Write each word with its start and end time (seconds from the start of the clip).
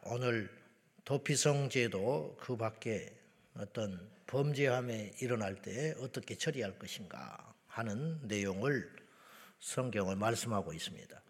자, 0.00 0.14
오늘 0.14 0.50
도피성 1.04 1.68
제도 1.68 2.36
그 2.40 2.56
밖에 2.56 3.14
어떤 3.54 4.08
범죄함에 4.26 5.12
일어날 5.20 5.60
때 5.60 5.94
어떻게 5.98 6.36
처리할 6.36 6.78
것인가 6.78 7.54
하는 7.66 8.18
내용을 8.26 8.90
성경을 9.58 10.16
말씀하고 10.16 10.72
있습니다. 10.72 11.22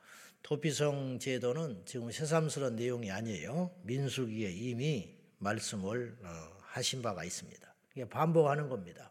도피성 0.43 1.19
제도는 1.19 1.85
지금 1.85 2.11
새삼스러운 2.11 2.77
내용이 2.77 3.11
아니에요. 3.11 3.75
민수기에 3.83 4.51
이미 4.51 5.17
말씀을 5.39 6.17
어, 6.23 6.59
하신 6.63 7.03
바가 7.03 7.25
있습니다. 7.25 7.75
이게 7.93 8.09
반복하는 8.09 8.69
겁니다. 8.69 9.11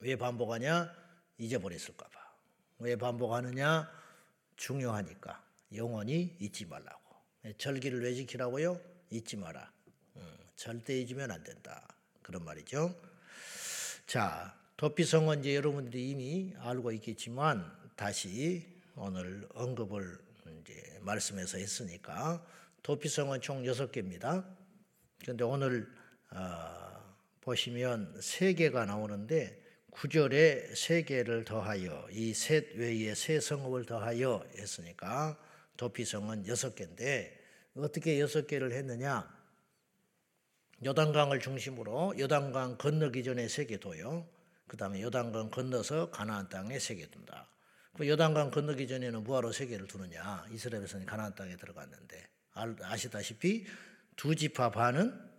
왜 0.00 0.16
반복하냐? 0.16 0.92
잊어버렸을까 1.38 2.08
봐. 2.08 2.34
왜 2.78 2.96
반복하느냐? 2.96 3.90
중요하니까. 4.56 5.42
영원히 5.74 6.36
잊지 6.40 6.66
말라고. 6.66 7.01
절기를 7.58 8.02
왜 8.02 8.14
지키라고요? 8.14 8.80
잊지 9.10 9.36
마라. 9.36 9.70
음, 10.16 10.36
절대 10.56 10.98
잊으면 11.00 11.30
안 11.30 11.42
된다. 11.42 11.86
그런 12.22 12.44
말이죠. 12.44 12.94
자, 14.06 14.56
도피성은 14.76 15.40
이제 15.40 15.56
여러분들이 15.56 16.10
이미 16.10 16.54
알고 16.58 16.92
있겠지만 16.92 17.70
다시 17.96 18.66
오늘 18.96 19.46
언급을 19.54 20.18
이제 20.60 20.98
말씀에서 21.00 21.58
했으니까 21.58 22.44
도피성은 22.82 23.40
총 23.40 23.66
여섯 23.66 23.90
개입니다. 23.90 24.44
그런데 25.20 25.44
오늘 25.44 25.88
어, 26.30 27.14
보시면 27.40 28.18
세 28.20 28.54
개가 28.54 28.84
나오는데 28.86 29.60
구절에 29.90 30.74
세 30.74 31.02
개를 31.02 31.44
더하여 31.44 32.08
이 32.10 32.32
셋 32.32 32.74
외에 32.76 33.14
세 33.14 33.40
성읍을 33.40 33.84
더하여 33.84 34.44
했으니까 34.56 35.38
도피성은 35.76 36.46
여섯 36.46 36.74
개인데 36.74 37.38
어떻게 37.76 38.20
여섯 38.20 38.46
개를 38.46 38.72
했느냐? 38.72 39.42
요단강을 40.84 41.40
중심으로 41.40 42.14
요단강 42.18 42.76
건너기 42.78 43.22
전에 43.24 43.48
세개 43.48 43.78
둬요. 43.80 44.28
그 44.66 44.76
다음에 44.76 45.00
요단강 45.02 45.50
건너서 45.50 46.10
가나안 46.10 46.48
땅에 46.48 46.78
세 46.78 46.96
개 46.96 47.06
둔다. 47.10 47.48
그 47.94 48.08
요단강 48.08 48.50
건너기 48.50 48.88
전에는 48.88 49.22
뭐하러 49.24 49.52
세 49.52 49.66
개를 49.66 49.86
두느냐? 49.86 50.46
이스라엘에서는 50.50 51.06
가나안 51.06 51.34
땅에 51.34 51.56
들어갔는데 51.56 52.26
아시다시피 52.82 53.66
두 54.16 54.34
지파 54.34 54.70
반은 54.70 55.30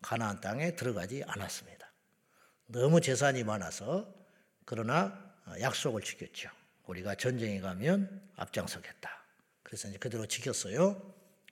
가나안 0.00 0.40
땅에 0.40 0.74
들어가지 0.76 1.22
않았습니다. 1.26 1.92
너무 2.66 3.00
재산이 3.00 3.44
많아서 3.44 4.14
그러나 4.64 5.34
약속을 5.60 6.02
지켰죠. 6.02 6.50
우리가 6.86 7.14
전쟁에 7.14 7.60
가면 7.60 8.30
앞장서겠다. 8.36 9.17
그래서 9.68 9.86
이제 9.88 9.98
그대로 9.98 10.24
지켰어요. 10.24 10.96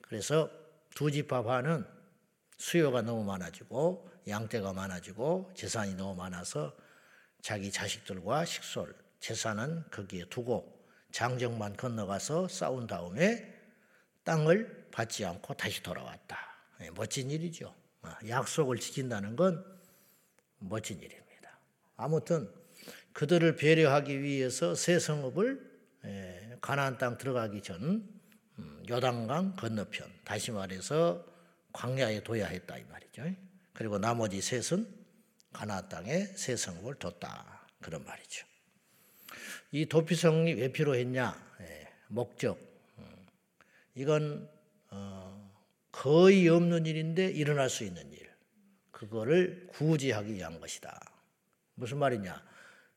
그래서 0.01 0.49
두 0.95 1.11
반은 1.43 1.85
수요가 2.57 3.03
너무 3.03 3.23
많아지고 3.23 4.09
양떼가 4.27 4.73
많아지고 4.73 5.51
재산이 5.53 5.93
너무 5.93 6.15
많아서 6.15 6.75
자기 7.43 7.71
자식들과 7.71 8.43
식솔, 8.45 8.95
재산은 9.19 9.83
거기에 9.91 10.25
두고 10.29 10.83
장정만 11.11 11.77
건너가서 11.77 12.47
싸운 12.47 12.87
다음에 12.87 13.53
땅을 14.23 14.87
받지 14.91 15.23
않고 15.23 15.53
다시 15.53 15.83
돌아왔다. 15.83 16.39
예, 16.81 16.89
멋진 16.89 17.29
일이죠. 17.29 17.75
아, 18.01 18.17
약속을 18.27 18.79
지킨다는 18.79 19.35
건 19.35 19.63
멋진 20.57 20.97
일입니다. 20.97 21.59
아무튼 21.95 22.51
그들을 23.13 23.55
배려하기 23.57 24.23
위해서 24.23 24.73
새 24.73 24.97
성읍을 24.97 25.66
예, 25.66 25.66
가나안 26.61 26.97
땅 26.97 27.17
들어가기 27.17 27.61
전 27.61 28.07
음, 28.59 28.83
요단강 28.89 29.55
건너편 29.55 30.11
다시 30.23 30.51
말해서 30.51 31.25
광야에 31.73 32.23
둬야 32.23 32.47
했다 32.47 32.77
이 32.77 32.83
말이죠. 32.85 33.23
그리고 33.73 33.99
나머지 33.99 34.41
셋은 34.41 34.87
가나안 35.53 35.89
땅에 35.89 36.25
새 36.25 36.55
성읍을 36.55 36.95
뒀다 36.95 37.67
그런 37.81 38.03
말이죠. 38.03 38.45
이 39.71 39.85
도피성이 39.85 40.53
왜 40.53 40.71
필요했냐? 40.71 41.57
예, 41.61 41.87
목적. 42.07 42.57
음, 42.97 43.27
이건 43.95 44.49
어, 44.89 45.51
거의 45.91 46.47
없는 46.47 46.85
일인데 46.85 47.27
일어날 47.31 47.69
수 47.69 47.83
있는 47.83 48.11
일. 48.11 48.27
그거를 48.91 49.67
구제하기 49.67 50.33
위한 50.33 50.59
것이다. 50.59 50.99
무슨 51.75 51.99
말이냐? 51.99 52.43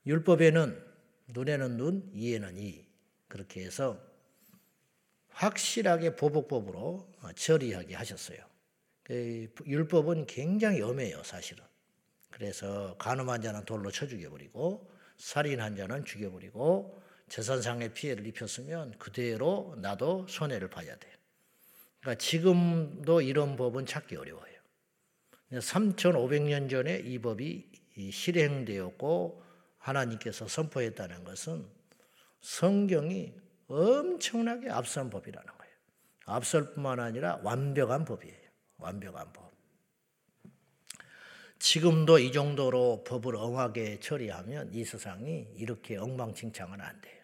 율법에는 0.07 0.87
눈에는 1.29 1.77
눈, 1.77 2.11
이에는 2.15 2.57
이. 2.59 2.90
그렇게 3.31 3.65
해서 3.65 3.99
확실하게 5.31 6.17
보복법으로 6.17 7.11
처리하게 7.35 7.95
하셨어요. 7.95 8.39
그 9.03 9.49
율법은 9.65 10.27
굉장히 10.27 10.83
엄해요, 10.83 11.23
사실은. 11.23 11.65
그래서 12.31 12.97
간음한 12.99 13.41
자는 13.41 13.65
돌로 13.65 13.91
쳐 13.91 14.07
죽여버리고 14.07 14.91
살인한 15.17 15.77
자는 15.77 16.05
죽여버리고 16.05 17.03
재산상의 17.29 17.95
피해를 17.95 18.27
입혔으면 18.27 18.99
그대로 18.99 19.75
나도 19.79 20.27
손해를 20.29 20.69
봐야 20.69 20.97
돼. 20.97 21.09
그러니까 22.01 22.19
지금도 22.19 23.21
이런 23.21 23.57
법은 23.57 23.87
찾기 23.87 24.17
어려워요. 24.17 24.61
3,500년 25.53 26.71
전에 26.71 26.99
이 26.99 27.19
법이 27.19 27.71
실행되었고 28.11 29.43
하나님께서 29.79 30.49
선포했다는 30.49 31.25
것은 31.25 31.67
성경이 32.41 33.35
엄청나게 33.69 34.71
앞선 34.71 35.11
법이라는 35.11 35.47
거예요. 35.47 35.75
앞설 36.27 36.75
뿐만 36.75 37.01
아니라 37.01 37.41
완벽한 37.43 38.05
법이에요. 38.05 38.37
완벽한 38.79 39.33
법. 39.33 39.51
지금도 41.59 42.19
이 42.19 42.33
정도로 42.33 43.05
법을 43.05 43.37
엄하게 43.37 44.01
처리하면 44.01 44.73
이 44.73 44.85
세상이 44.85 45.53
이렇게 45.57 45.97
엉망진창은 45.99 46.81
안 46.81 47.01
돼요. 47.03 47.21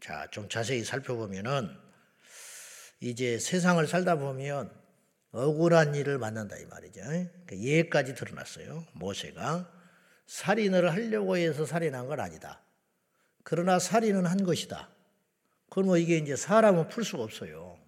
자, 0.00 0.28
좀 0.30 0.48
자세히 0.48 0.84
살펴보면은 0.84 1.68
이제 3.00 3.38
세상을 3.38 3.84
살다 3.86 4.16
보면 4.16 4.72
억울한 5.32 5.94
일을 5.96 6.18
만난다 6.18 6.56
이 6.56 6.64
말이죠. 6.66 7.02
그 7.46 7.58
예까지 7.58 8.14
드러났어요. 8.14 8.86
모세가 8.92 9.70
살인을 10.26 10.92
하려고 10.92 11.36
해서 11.36 11.66
살인한 11.66 12.06
건 12.06 12.20
아니다. 12.20 12.62
그러나 13.50 13.78
살인은 13.78 14.26
한 14.26 14.44
것이다. 14.44 14.90
그러면 15.70 15.96
이게 15.96 16.18
이제 16.18 16.36
사람은 16.36 16.90
풀 16.90 17.02
수가 17.02 17.22
없어요. 17.22 17.78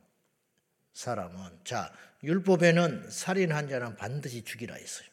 사람은. 0.95 1.61
자, 1.65 1.93
율법에는 2.23 3.11
살인한 3.11 3.69
자는 3.69 3.95
반드시 3.95 4.43
죽이라 4.43 4.75
했어요. 4.77 5.07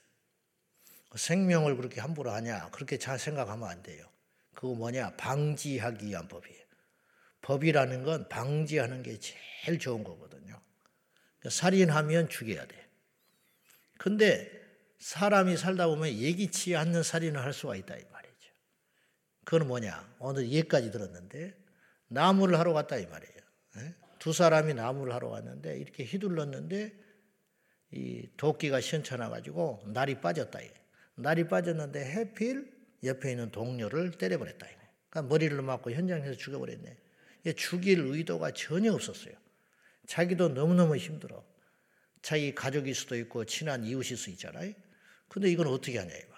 생명을 1.14 1.76
그렇게 1.76 2.00
함부로 2.00 2.32
하냐? 2.32 2.70
그렇게 2.70 2.98
잘 2.98 3.20
생각하면 3.20 3.68
안 3.68 3.84
돼요. 3.84 4.10
그거 4.54 4.74
뭐냐? 4.74 5.18
방지하기 5.18 6.06
위한 6.06 6.30
법이에요. 6.30 6.64
법이라는 7.42 8.04
건 8.04 8.30
방지하는 8.30 9.04
게 9.04 9.20
제일 9.20 9.80
좋은 9.80 10.06
거거든요. 10.06 10.62
그러니까 11.40 11.50
살인하면 11.50 12.30
죽여야 12.30 12.66
돼. 12.68 12.88
근데 13.98 14.50
사람이 15.00 15.58
살다 15.58 15.88
보면 15.88 16.14
예기치 16.14 16.78
않는 16.78 17.04
살인을 17.04 17.44
할 17.44 17.52
수가 17.52 17.76
있다 17.76 17.98
이 17.98 18.06
말이죠. 18.10 18.17
그건 19.48 19.70
뭐냐? 19.70 20.16
오늘 20.20 20.50
예까지 20.52 20.92
들었는데 20.92 21.56
나무를 22.10 22.60
하러 22.60 22.74
갔다 22.74 22.98
이 22.98 23.06
말이에요. 23.06 23.38
예? 23.78 23.96
두 24.20 24.34
사람이 24.34 24.74
나무를 24.74 25.14
하러 25.14 25.30
갔는데 25.30 25.80
이렇게 25.80 26.04
휘둘렀는데 26.04 26.94
이 27.92 28.28
도끼가 28.36 28.82
시원찮아 28.82 29.30
가지고 29.30 29.82
날이 29.86 30.20
빠졌다. 30.20 30.60
날이 31.16 31.48
빠졌는데 31.48 32.04
해필 32.12 32.70
옆에 33.06 33.32
있는 33.32 33.50
동료를 33.50 34.12
때려버렸다. 34.18 34.68
그러니까 35.10 35.34
머리를 35.34 35.62
맞고 35.62 35.92
현장에서 35.92 36.34
죽여버렸네. 36.34 36.98
죽일 37.56 38.00
의도가 38.02 38.52
전혀 38.52 38.94
없었어요. 38.94 39.34
자기도 40.08 40.50
너무너무 40.50 40.98
힘들어. 40.98 41.42
자기 42.22 42.54
가족일 42.54 42.94
수도 42.94 43.16
있고 43.16 43.46
친한 43.46 43.86
이웃일 43.86 44.18
수 44.18 44.30
있잖아요. 44.30 44.74
근데 45.30 45.50
이건 45.50 45.68
어떻게 45.68 46.00
하냐 46.00 46.14
이 46.14 46.30
말 46.32 46.37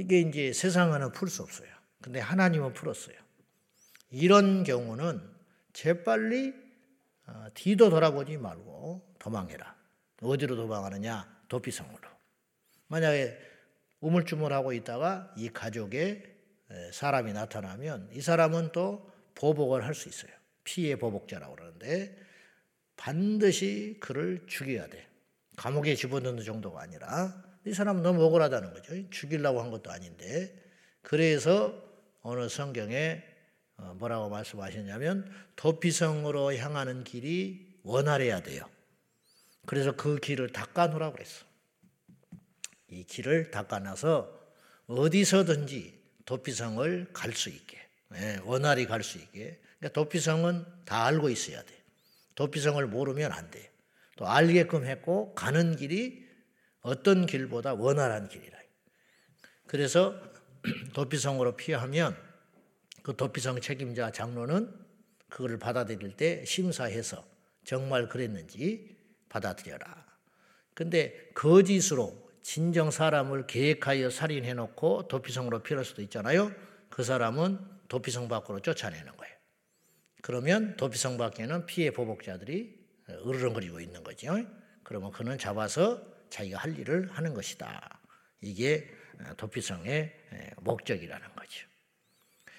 이게 0.00 0.20
이제 0.20 0.52
세상에는 0.52 1.12
풀수 1.12 1.42
없어요. 1.42 1.68
근데 2.00 2.20
하나님은 2.20 2.72
풀었어요. 2.72 3.16
이런 4.10 4.64
경우는 4.64 5.20
재빨리 5.72 6.54
어, 7.26 7.46
뒤도 7.54 7.90
돌아보지 7.90 8.38
말고 8.38 9.14
도망해라. 9.18 9.76
어디로 10.22 10.56
도망하느냐? 10.56 11.42
도피성으로. 11.48 12.08
만약에 12.88 13.38
우물쭈물하고 14.00 14.72
있다가 14.72 15.32
이 15.36 15.48
가족에 15.50 16.24
사람이 16.92 17.32
나타나면 17.32 18.08
이 18.12 18.20
사람은 18.20 18.72
또 18.72 19.10
보복을 19.34 19.84
할 19.84 19.94
수 19.94 20.08
있어요. 20.08 20.32
피해 20.64 20.96
보복자라고 20.96 21.54
그러는데 21.56 22.16
반드시 22.96 23.98
그를 24.00 24.44
죽여야 24.46 24.88
돼. 24.88 25.06
감옥에 25.56 25.94
집어넣는 25.94 26.44
정도가 26.44 26.82
아니라 26.82 27.42
이 27.66 27.72
사람은 27.74 28.02
너무 28.02 28.24
억울하다는 28.24 28.72
거죠. 28.72 29.10
죽이려고 29.10 29.60
한 29.60 29.70
것도 29.70 29.90
아닌데 29.90 30.54
그래서 31.02 31.74
어느 32.22 32.48
성경에 32.48 33.22
어, 33.76 33.94
뭐라고 33.98 34.28
말씀하셨냐면 34.28 35.30
도피성으로 35.56 36.54
향하는 36.56 37.04
길이 37.04 37.78
원활해야 37.82 38.42
돼요. 38.42 38.68
그래서 39.66 39.92
그 39.96 40.18
길을 40.18 40.50
닦아놓으라고 40.50 41.14
그랬어. 41.14 41.44
이 42.88 43.04
길을 43.04 43.50
닦아놔서 43.50 44.38
어디서든지 44.86 45.98
도피성을 46.24 47.08
갈 47.12 47.32
수 47.32 47.48
있게, 47.48 47.78
예, 48.16 48.38
원활히 48.44 48.86
갈 48.86 49.02
수 49.02 49.18
있게. 49.18 49.60
그러니까 49.78 50.00
도피성은 50.00 50.64
다 50.84 51.04
알고 51.06 51.30
있어야 51.30 51.62
돼. 51.62 51.74
도피성을 52.34 52.84
모르면 52.86 53.32
안 53.32 53.50
돼. 53.50 53.70
또 54.16 54.26
알게끔 54.26 54.84
했고 54.84 55.34
가는 55.34 55.76
길이 55.76 56.28
어떤 56.82 57.26
길보다 57.26 57.74
원활한 57.74 58.28
길이라. 58.28 58.58
그래서 59.66 60.20
도피성으로 60.94 61.56
피하면 61.56 62.16
그 63.02 63.16
도피성 63.16 63.60
책임자 63.60 64.10
장로는 64.10 64.72
그거를 65.28 65.58
받아들일 65.58 66.16
때 66.16 66.44
심사해서 66.44 67.24
정말 67.64 68.08
그랬는지 68.08 68.96
받아들여라. 69.28 70.06
근데 70.74 71.30
거짓으로 71.34 72.30
진정 72.42 72.90
사람을 72.90 73.46
계획하여 73.46 74.10
살인해 74.10 74.54
놓고 74.54 75.08
도피성으로 75.08 75.62
피할 75.62 75.84
수도 75.84 76.02
있잖아요. 76.02 76.52
그 76.88 77.04
사람은 77.04 77.58
도피성 77.88 78.28
밖으로 78.28 78.60
쫓아내는 78.60 79.16
거예요. 79.16 79.34
그러면 80.22 80.76
도피성 80.76 81.16
밖에는 81.18 81.66
피해 81.66 81.90
보복자들이 81.90 82.78
으르렁거리고 83.08 83.80
있는 83.80 84.02
거죠. 84.02 84.36
그러면 84.82 85.12
그는 85.12 85.38
잡아서 85.38 86.02
자기가 86.30 86.58
할 86.58 86.78
일을 86.78 87.10
하는 87.12 87.34
것이다. 87.34 87.98
이게 88.40 88.88
도피성의 89.36 90.14
목적이라는 90.58 91.34
거죠. 91.34 91.66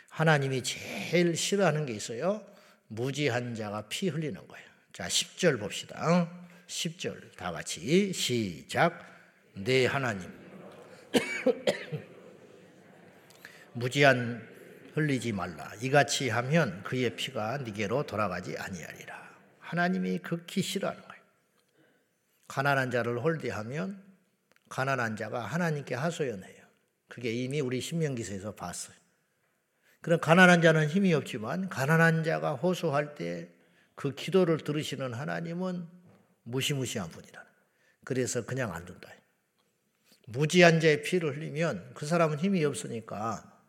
하나님이 0.09 0.61
제일 0.63 1.35
싫어하는 1.35 1.85
게 1.85 1.93
있어요. 1.93 2.45
무지한 2.87 3.55
자가 3.55 3.87
피 3.87 4.09
흘리는 4.09 4.45
거예요. 4.47 4.67
자, 4.91 5.07
10절 5.07 5.59
봅시다. 5.59 6.29
10절 6.67 7.35
다 7.37 7.51
같이 7.51 8.11
시작. 8.13 8.99
네 9.53 9.85
하나님. 9.85 10.29
무지한 13.73 14.47
흘리지 14.93 15.31
말라. 15.31 15.71
이같이 15.81 16.29
하면 16.29 16.83
그의 16.83 17.15
피가 17.15 17.59
네게로 17.59 18.03
돌아가지 18.03 18.57
아니하리라. 18.57 19.31
하나님이 19.59 20.19
극히 20.19 20.61
싫어하는 20.61 21.01
거예요. 21.01 21.10
가난한 22.51 22.91
자를 22.91 23.19
홀대하면 23.19 24.03
가난한 24.69 25.15
자가 25.15 25.45
하나님께 25.45 25.95
하소연해요. 25.95 26.61
그게 27.07 27.31
이미 27.31 27.61
우리 27.61 27.81
신명기서에서 27.81 28.55
봤어요. 28.55 28.95
그런 30.01 30.19
가난한 30.19 30.61
자는 30.61 30.87
힘이 30.87 31.13
없지만 31.13 31.69
가난한 31.69 32.23
자가 32.23 32.53
호소할 32.53 33.15
때 33.15 33.61
그 34.01 34.15
기도를 34.15 34.57
들으시는 34.57 35.13
하나님은 35.13 35.87
무시무시한 36.41 37.07
분이라. 37.09 37.39
그래서 38.03 38.43
그냥 38.43 38.73
안 38.73 38.83
둔다. 38.83 39.07
무지한 40.25 40.79
자의 40.79 41.03
피를 41.03 41.37
흘리면 41.37 41.91
그 41.93 42.07
사람은 42.07 42.39
힘이 42.39 42.65
없으니까 42.65 43.61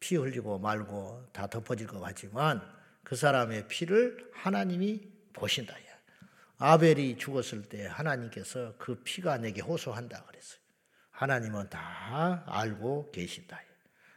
피 0.00 0.16
흘리고 0.16 0.58
말고 0.58 1.28
다 1.32 1.46
덮어질 1.46 1.86
것 1.86 2.00
같지만 2.00 2.60
그 3.04 3.14
사람의 3.14 3.68
피를 3.68 4.30
하나님이 4.32 5.08
보신다. 5.32 5.76
아벨이 6.58 7.18
죽었을 7.18 7.62
때 7.62 7.86
하나님께서 7.86 8.74
그 8.78 9.02
피가 9.02 9.38
내게 9.38 9.60
호소한다 9.60 10.24
그랬어요. 10.24 10.60
하나님은 11.10 11.70
다 11.70 12.44
알고 12.46 13.10
계신다. 13.10 13.60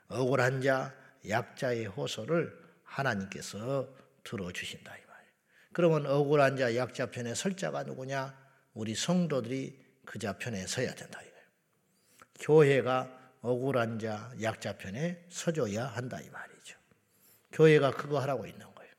억울한 0.07 0.61
자, 0.61 0.93
약자의 1.27 1.85
호소를 1.85 2.59
하나님께서 2.83 3.87
들어주신다. 4.23 4.97
이 4.97 5.01
말이에요. 5.07 5.31
그러면 5.73 6.05
억울한 6.05 6.57
자, 6.57 6.75
약자 6.75 7.11
편에 7.11 7.33
설 7.33 7.55
자가 7.55 7.83
누구냐? 7.83 8.37
우리 8.73 8.95
성도들이 8.95 9.79
그자 10.05 10.37
편에 10.37 10.67
서야 10.67 10.93
된다. 10.93 11.21
교회가 12.41 13.37
억울한 13.41 13.99
자, 13.99 14.31
약자 14.41 14.77
편에 14.77 15.25
서줘야 15.29 15.85
한다. 15.85 16.19
이 16.19 16.29
말이죠. 16.29 16.77
교회가 17.51 17.91
그거 17.91 18.19
하라고 18.19 18.45
있는 18.45 18.73
거예요. 18.73 18.91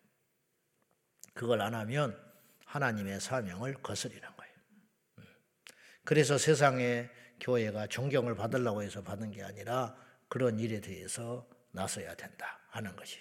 그걸 1.35 1.61
안 1.61 1.75
하면 1.75 2.19
하나님의 2.73 3.21
사명을 3.21 3.75
거스리는 3.83 4.23
거예요. 4.23 4.55
음. 5.19 5.25
그래서 6.05 6.39
세상에 6.39 7.11
교회가 7.41 7.87
존경을 7.89 8.35
받으려고 8.35 8.83
해서 8.83 9.03
받은 9.03 9.31
게 9.33 9.43
아니라 9.43 9.95
그런 10.29 10.59
일에 10.59 10.81
대해서 10.81 11.47
나서야 11.73 12.15
된다 12.15 12.61
하는 12.69 12.97
것이. 12.97 13.19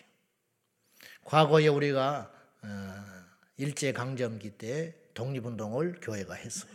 과거에 1.26 1.68
우리가 1.68 2.32
어, 2.64 3.24
일제 3.58 3.92
강점기 3.92 4.52
때 4.52 4.96
독립운동을 5.14 6.00
교회가 6.02 6.36
했어요. 6.36 6.72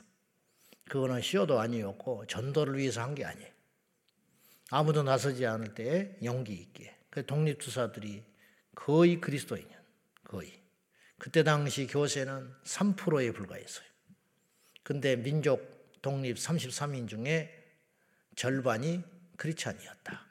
그거는 0.89 1.23
시효도 1.23 1.59
아니었고 1.59 2.27
전도를 2.27 2.77
위해서 2.77 3.01
한 3.03 3.15
게 3.15 3.25
아니에요. 3.25 3.51
아무도 4.71 5.03
나서지 5.03 5.47
않을 5.47 5.75
때 5.75 6.17
용기 6.23 6.53
있게. 6.53 6.95
그 7.09 7.25
독립투사들이 7.25 8.23
거의 8.75 9.21
그리스도인이야. 9.21 9.77
거의. 10.25 10.66
그때 11.19 11.43
당시 11.43 11.87
교세는 11.87 12.53
3%에 12.65 13.31
불과했어요. 13.33 13.87
근데 14.83 15.17
민족 15.17 16.01
독립 16.03 16.37
33인 16.37 17.09
중에 17.09 17.53
절반이 18.37 19.03
크리스찬이었다. 19.37 20.27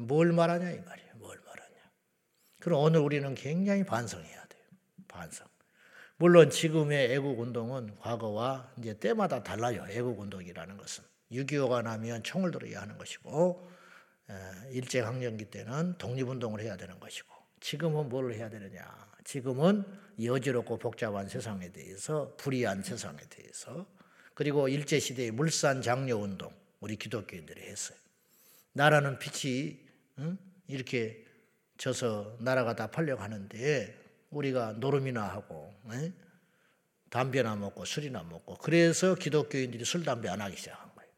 뭘 0.00 0.32
말하냐 0.32 0.70
이 0.70 0.80
말이에요. 0.80 1.14
뭘 1.16 1.38
말하냐. 1.44 1.76
그럼 2.60 2.82
오늘 2.82 3.00
우리는 3.00 3.34
굉장히 3.34 3.84
반성해야 3.84 4.46
돼요. 4.46 4.62
반성. 5.08 5.46
물론 6.16 6.50
지금의 6.50 7.12
애국 7.12 7.38
운동은 7.38 7.96
과거와 7.98 8.72
이제 8.78 8.98
때마다 8.98 9.42
달라요. 9.42 9.86
애국 9.90 10.18
운동이라는 10.18 10.76
것은 10.76 11.04
6.25가 11.32 11.82
나면 11.82 12.22
총을 12.22 12.50
들어야 12.50 12.82
하는 12.82 12.96
것이고 12.96 13.70
일제 14.70 15.02
강점기 15.02 15.46
때는 15.46 15.98
독립 15.98 16.28
운동을 16.28 16.60
해야 16.60 16.76
되는 16.76 16.98
것이고 16.98 17.28
지금은 17.60 18.08
뭘 18.08 18.32
해야 18.32 18.48
되느냐? 18.48 19.07
지금은 19.28 19.84
여지롭고 20.22 20.78
복잡한 20.78 21.28
세상에 21.28 21.70
대해서 21.70 22.34
불이한 22.38 22.82
세상에 22.82 23.18
대해서 23.28 23.86
그리고 24.32 24.68
일제 24.68 24.98
시대의 24.98 25.32
물산 25.32 25.82
장려 25.82 26.16
운동 26.16 26.50
우리 26.80 26.96
기독교인들이 26.96 27.60
했어요. 27.60 27.98
나라는 28.72 29.18
빛이 29.18 29.80
응? 30.20 30.38
이렇게 30.66 31.26
져서 31.76 32.38
나라가 32.40 32.74
다 32.74 32.86
팔려가는데 32.90 33.94
우리가 34.30 34.72
노름이나 34.72 35.22
하고 35.24 35.74
에? 35.92 36.10
담배나 37.10 37.54
먹고 37.56 37.84
술이나 37.84 38.22
먹고 38.22 38.56
그래서 38.56 39.14
기독교인들이 39.14 39.84
술 39.84 40.04
담배 40.04 40.30
안 40.30 40.40
하기 40.40 40.56
시작한 40.56 40.90
거예요. 40.94 41.10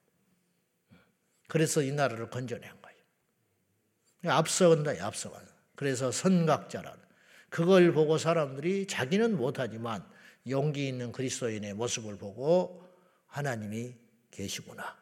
그래서 1.46 1.80
이 1.80 1.92
나라를 1.92 2.28
건져낸 2.28 2.72
거예요. 2.82 4.34
앞서간다, 4.36 4.94
앞서간. 5.00 5.46
그래서 5.76 6.10
선각자라는 6.10 7.09
그걸 7.50 7.92
보고 7.92 8.16
사람들이 8.16 8.86
자기는 8.86 9.36
못하지만 9.36 10.04
용기 10.48 10.88
있는 10.88 11.12
그리스도인의 11.12 11.74
모습을 11.74 12.16
보고 12.16 12.82
하나님이 13.26 13.94
계시구나. 14.30 14.96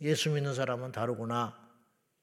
예수 0.00 0.30
믿는 0.30 0.54
사람은 0.54 0.92
다르구나. 0.92 1.56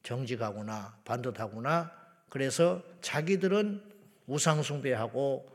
정직하구나. 0.03 0.99
반듯하구나. 1.05 1.91
그래서 2.29 2.83
자기들은 3.01 3.81
우상숭배하고 4.25 5.49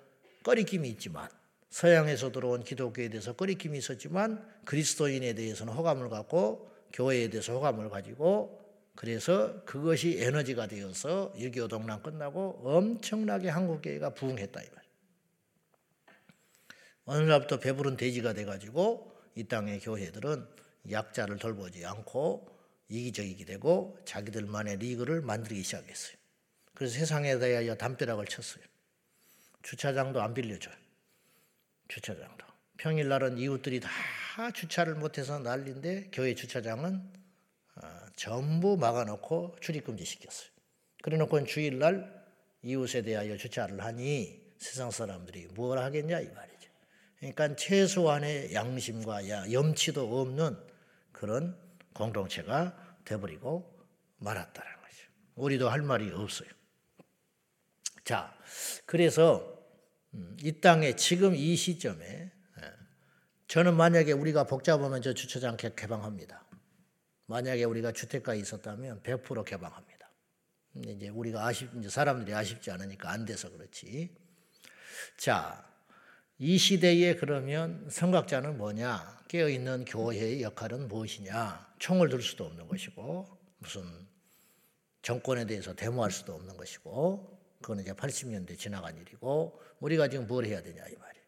꺼리낌이 0.44 0.88
있지만 0.90 1.28
서양에서 1.70 2.32
들어온 2.32 2.62
기독교에 2.62 3.08
대해서 3.08 3.32
꺼리낌이 3.32 3.78
있었지만 3.78 4.46
그리스도인에 4.64 5.34
대해서는 5.34 5.72
호감을 5.72 6.08
갖고 6.10 6.70
교회에 6.92 7.28
대해서 7.28 7.54
호감을 7.54 7.90
가지고 7.90 8.61
그래서 8.94 9.64
그것이 9.64 10.18
에너지가 10.20 10.66
되어서 10.66 11.32
6.25 11.36 11.68
동란 11.68 12.02
끝나고 12.02 12.60
엄청나게 12.64 13.48
한국교회가 13.48 14.10
부흥했다 14.10 14.62
이 14.62 14.66
말. 14.74 14.82
어느 17.04 17.24
날부터 17.24 17.58
배부른 17.58 17.96
돼지가 17.96 18.32
돼가지고 18.32 19.12
이 19.34 19.44
땅의 19.44 19.80
교회들은 19.80 20.46
약자를 20.90 21.38
돌보지 21.38 21.84
않고 21.86 22.48
이기적이게 22.88 23.44
되고 23.44 23.98
자기들만의 24.04 24.76
리그를 24.76 25.22
만들기 25.22 25.62
시작했어요. 25.62 26.16
그래서 26.74 26.98
세상에 26.98 27.38
대하여 27.38 27.74
담벼락을 27.74 28.26
쳤어요. 28.26 28.64
주차장도 29.62 30.20
안 30.20 30.34
빌려줘요. 30.34 30.74
주차장도. 31.88 32.46
평일날은 32.78 33.38
이웃들이 33.38 33.80
다 33.80 33.90
주차를 34.52 34.94
못해서 34.94 35.38
난리인데 35.38 36.10
교회 36.12 36.34
주차장은 36.34 37.21
전부 38.16 38.76
막아놓고 38.76 39.56
출입금지 39.60 40.04
시켰어요. 40.04 40.48
그래놓고 41.02 41.44
주일날 41.44 42.22
이웃에 42.62 43.02
대하여 43.02 43.36
주차를 43.36 43.82
하니 43.82 44.40
세상 44.58 44.90
사람들이 44.90 45.48
뭘 45.54 45.78
하겠냐 45.78 46.20
이 46.20 46.28
말이죠. 46.28 46.70
그러니까 47.18 47.56
최소한의 47.56 48.54
양심과 48.54 49.52
염치도 49.52 50.20
없는 50.20 50.56
그런 51.12 51.56
공동체가 51.94 53.00
돼버리고 53.04 53.86
말았다는 54.18 54.70
거죠. 54.70 55.08
우리도 55.34 55.68
할 55.68 55.82
말이 55.82 56.10
없어요. 56.10 56.48
자, 58.04 58.36
그래서 58.86 59.58
음, 60.14 60.36
이 60.40 60.60
땅에 60.60 60.94
지금 60.96 61.34
이 61.34 61.56
시점에 61.56 62.30
저는 63.52 63.76
만약에 63.76 64.12
우리가 64.12 64.44
복잡하면 64.44 65.02
저 65.02 65.12
주차장 65.12 65.58
개방합니다. 65.58 66.42
만약에 67.32 67.64
우리가 67.64 67.92
주택가에 67.92 68.38
있었다면 68.38 69.00
100% 69.02 69.44
개방합니다. 69.46 70.10
근데 70.74 70.92
이제 70.92 71.08
우리가 71.08 71.46
아쉽, 71.46 71.70
이제 71.78 71.88
사람들이 71.88 72.34
아쉽지 72.34 72.70
않으니까 72.70 73.10
안 73.10 73.24
돼서 73.24 73.50
그렇지. 73.50 74.14
자, 75.16 75.66
이 76.38 76.58
시대에 76.58 77.16
그러면 77.16 77.88
성각자는 77.90 78.58
뭐냐? 78.58 79.24
깨어있는 79.28 79.86
교회의 79.86 80.42
역할은 80.42 80.88
무엇이냐? 80.88 81.74
총을 81.78 82.10
들 82.10 82.20
수도 82.20 82.44
없는 82.44 82.68
것이고, 82.68 83.26
무슨 83.58 83.82
정권에 85.00 85.46
대해서 85.46 85.74
데모할 85.74 86.10
수도 86.10 86.34
없는 86.34 86.58
것이고, 86.58 87.40
그건 87.62 87.80
이제 87.80 87.94
80년대 87.94 88.58
지나간 88.58 88.98
일이고, 88.98 89.58
우리가 89.80 90.08
지금 90.08 90.26
뭘 90.26 90.44
해야 90.44 90.62
되냐, 90.62 90.82
이 90.86 90.96
말이에요. 90.96 91.26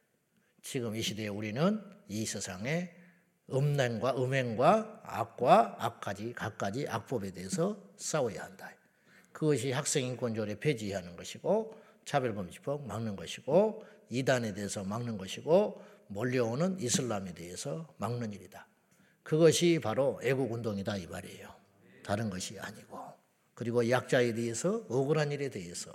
지금 0.62 0.96
이 0.96 1.00
시대에 1.00 1.28
우리는 1.28 1.82
이 2.08 2.26
세상에 2.26 3.03
음란과 3.52 4.16
음행과 4.16 5.02
악과 5.04 5.76
악까지 5.78 6.32
각가지 6.32 6.86
악법에 6.88 7.32
대해서 7.32 7.76
싸워야 7.96 8.44
한다. 8.44 8.70
그것이 9.32 9.72
학생인권조례 9.72 10.58
폐지하는 10.60 11.16
것이고 11.16 11.74
차별금지법 12.04 12.86
막는 12.86 13.16
것이고 13.16 13.84
이단에 14.08 14.54
대해서 14.54 14.84
막는 14.84 15.18
것이고 15.18 15.82
몰려오는 16.08 16.78
이슬람에 16.80 17.34
대해서 17.34 17.92
막는 17.98 18.32
일이다. 18.32 18.66
그것이 19.22 19.80
바로 19.82 20.20
애국운동이다 20.22 20.96
이 20.98 21.06
말이에요. 21.06 21.48
다른 22.04 22.30
것이 22.30 22.58
아니고 22.58 22.98
그리고 23.54 23.88
약자에 23.88 24.34
대해서 24.34 24.84
억울한 24.88 25.32
일에 25.32 25.48
대해서 25.48 25.94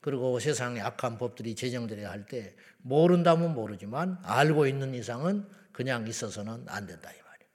그리고 0.00 0.38
세상의 0.38 0.82
악한 0.82 1.18
법들이 1.18 1.54
제정되려 1.54 2.10
할 2.10 2.26
때 2.26 2.54
모른다면 2.82 3.54
모르지만 3.54 4.18
알고 4.22 4.66
있는 4.66 4.94
이상은 4.94 5.46
그냥 5.74 6.06
있어서는 6.06 6.64
안 6.68 6.86
된다 6.86 7.10
이 7.10 7.20
말이에요. 7.20 7.50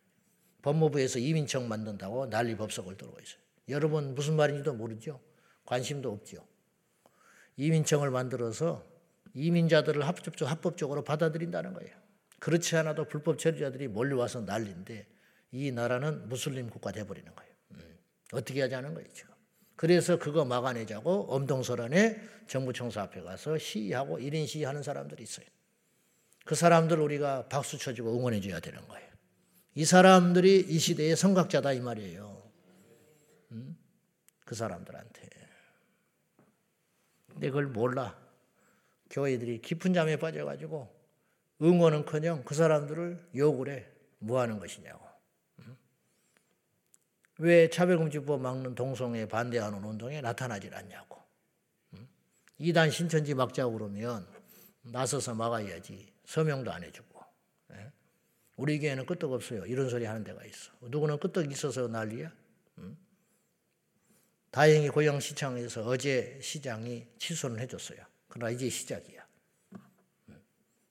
법무부에서 0.61 1.19
이민청 1.19 1.69
만든다고 1.69 2.29
난리 2.29 2.55
법석을 2.55 2.97
들고 2.97 3.17
있어요. 3.21 3.39
여러분 3.69 4.13
무슨 4.13 4.35
말인지도 4.35 4.73
모르죠. 4.73 5.21
관심도 5.65 6.11
없죠. 6.11 6.45
이민청을 7.55 8.11
만들어서 8.11 8.85
이민자들을 9.33 10.05
합법적, 10.05 10.49
합법적 10.51 10.91
으로 10.91 11.03
받아들인다는 11.03 11.73
거예요. 11.73 11.95
그렇지 12.39 12.75
않아도 12.75 13.05
불법 13.05 13.39
체류자들이 13.39 13.87
몰려와서 13.87 14.41
난리인데 14.41 15.07
이 15.51 15.71
나라는 15.71 16.27
무슬림 16.27 16.69
국가 16.69 16.91
돼버리는 16.91 17.33
거예요. 17.33 17.53
음. 17.71 17.97
어떻게 18.33 18.61
하자는 18.61 18.95
거예요 18.95 19.07
지금. 19.13 19.33
그래서 19.77 20.19
그거 20.19 20.43
막아내자고 20.43 21.33
엄동설안에 21.33 22.21
정부 22.47 22.73
청사 22.73 23.03
앞에 23.03 23.21
가서 23.21 23.57
시위하고 23.57 24.19
1인 24.19 24.45
시위하는 24.45 24.83
사람들이 24.83 25.23
있어요. 25.23 25.45
그 26.49 26.55
사람들 26.55 26.99
우리가 26.99 27.47
박수 27.47 27.77
쳐주고 27.77 28.17
응원해 28.17 28.41
줘야 28.41 28.59
되는 28.59 28.81
거예요. 28.87 29.07
이 29.75 29.85
사람들이 29.85 30.61
이 30.61 30.79
시대의 30.79 31.15
성각자다 31.15 31.73
이 31.73 31.79
말이에요. 31.79 32.41
음? 33.51 33.77
그 34.45 34.55
사람들한테. 34.55 35.29
근데 37.27 37.49
그걸 37.49 37.67
몰라. 37.67 38.19
교회들이 39.11 39.61
깊은 39.61 39.93
잠에 39.93 40.15
빠져가지고 40.17 40.91
응원은커녕 41.61 42.43
그 42.45 42.55
사람들을 42.55 43.29
욕을 43.35 43.69
해. 43.69 43.85
뭐 44.17 44.39
하는 44.39 44.57
것이냐고. 44.57 45.05
왜 47.37 47.69
차별금지법 47.69 48.41
막는 48.41 48.73
동성애 48.73 49.27
반대하는 49.27 49.83
운동에 49.83 50.19
나타나질 50.19 50.73
않냐고. 50.73 51.21
이단 52.57 52.89
신천지 52.89 53.35
막자고 53.35 53.73
그러면 53.73 54.25
나서서 54.81 55.35
막아야지. 55.35 56.17
서명도 56.29 56.71
안 56.71 56.83
해주고. 56.83 57.19
예? 57.71 57.91
우리 58.55 58.79
교회는 58.79 59.07
끄떡 59.07 59.33
없어요. 59.33 59.65
이런 59.65 59.89
소리 59.89 60.05
하는 60.05 60.23
데가 60.23 60.45
있어. 60.45 60.71
누구는 60.81 61.17
끄떡 61.17 61.51
있어서 61.51 61.87
난리야. 61.87 62.31
다행히 64.51 64.89
고양시청에서 64.89 65.87
어제 65.87 66.39
시장이 66.39 67.07
취소를 67.17 67.59
해줬어요. 67.59 67.99
그러나 68.27 68.51
이제 68.51 68.69
시작이야. 68.69 69.27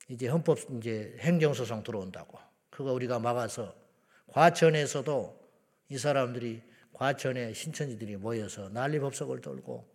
이제 0.09 0.27
헌법 0.27 0.59
이제 0.77 1.17
행정소송 1.21 1.85
들어온다고. 1.85 2.39
그거 2.69 2.93
우리가 2.93 3.21
막아서 3.21 3.77
과천에서도 4.27 5.51
이 5.91 5.99
사람들이 5.99 6.63
과천에 6.93 7.53
신천지들이 7.53 8.17
모여서 8.17 8.69
난리 8.71 8.99
법석을 8.99 9.41
돌고 9.41 9.89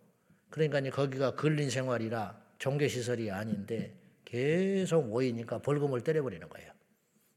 그러니까 0.48 0.80
거기가 0.90 1.34
근린 1.34 1.68
생활이라 1.68 2.42
종교시설이 2.58 3.30
아닌데 3.30 4.03
계속 4.34 5.06
모이니까 5.06 5.58
벌금을 5.60 6.00
때려버리는 6.00 6.48
거예요. 6.48 6.72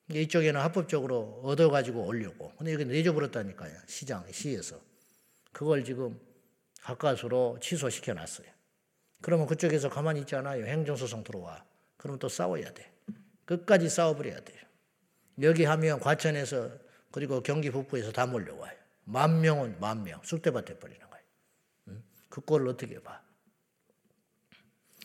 이쪽에는 0.10 0.60
합법적으로 0.60 1.42
얻어가지고 1.44 2.04
올려고. 2.08 2.52
근데 2.58 2.74
여기 2.74 2.86
내줘버렸다니까요. 2.86 3.78
시장, 3.86 4.26
시에서. 4.32 4.82
그걸 5.52 5.84
지금 5.84 6.20
가까스로 6.82 7.60
취소시켜 7.62 8.16
놨어요. 8.16 8.48
그러면 9.22 9.46
그쪽에서 9.46 9.90
가만히 9.90 10.22
있지 10.22 10.36
않아요. 10.36 10.66
행정소송 10.66 11.24
들어와. 11.24 11.64
그러면 11.98 12.18
또 12.18 12.30
싸워야 12.30 12.74
돼. 12.74 12.92
끝까지 13.46 13.90
싸워버려야 13.90 14.40
돼요. 14.40 14.58
여기 15.44 15.66
하면 15.66 16.00
과천에서 16.00 16.72
그리고 17.12 17.44
경기 17.44 17.70
북부에서 17.70 18.12
다 18.12 18.26
몰려와요. 18.26 18.76
만 19.04 19.42
명은 19.42 19.80
만 19.80 20.04
명. 20.04 20.20
쑥대밭 20.24 20.70
해버리는 20.72 21.08
거예요. 21.08 21.26
응? 21.90 22.04
그 22.30 22.42
꼴을 22.42 22.68
어떻게 22.68 23.00
봐. 23.04 23.22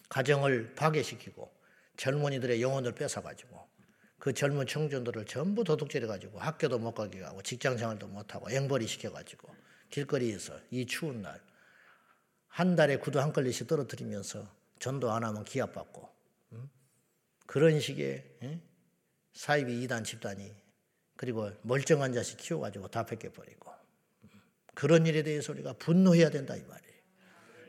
가정을 0.09 0.75
파괴시키고 0.75 1.52
젊은이들의 2.03 2.61
영혼을 2.63 2.93
뺏어가지고 2.93 3.69
그 4.19 4.33
젊은 4.33 4.67
청년들을 4.67 5.27
전부 5.27 5.65
도둑질해가지고 5.65 6.39
학교도 6.39 6.79
못 6.79 6.95
가게 6.95 7.23
하고 7.23 7.43
직장 7.43 7.77
생활도 7.79 8.09
못하고 8.09 8.51
앵벌이 8.51 8.87
시켜가지고 8.87 9.55
길거리에서 9.91 10.59
이 10.71 10.87
추운 10.87 11.23
날 11.23 11.41
한 12.53 12.77
달에 12.77 12.99
구두 12.99 13.19
한 13.19 13.33
걸리씩 13.33 13.67
떨어뜨리면서 13.67 14.47
전도 14.79 15.11
안 15.11 15.25
하면 15.25 15.43
기합받고 15.43 16.07
그런 17.47 17.81
식의 17.81 18.25
사이비 19.33 19.83
이단 19.83 20.05
집단이 20.05 20.55
그리고 21.17 21.51
멀쩡한 21.63 22.13
자식 22.13 22.37
키워가지고 22.37 22.89
다 22.89 23.07
뺏겨버리고 23.07 23.73
그런 24.75 25.07
일에 25.07 25.23
대해서 25.23 25.53
우리가 25.53 25.73
분노해야 25.75 26.29
된다 26.29 26.55
이 26.55 26.63
말이에요. 26.63 26.93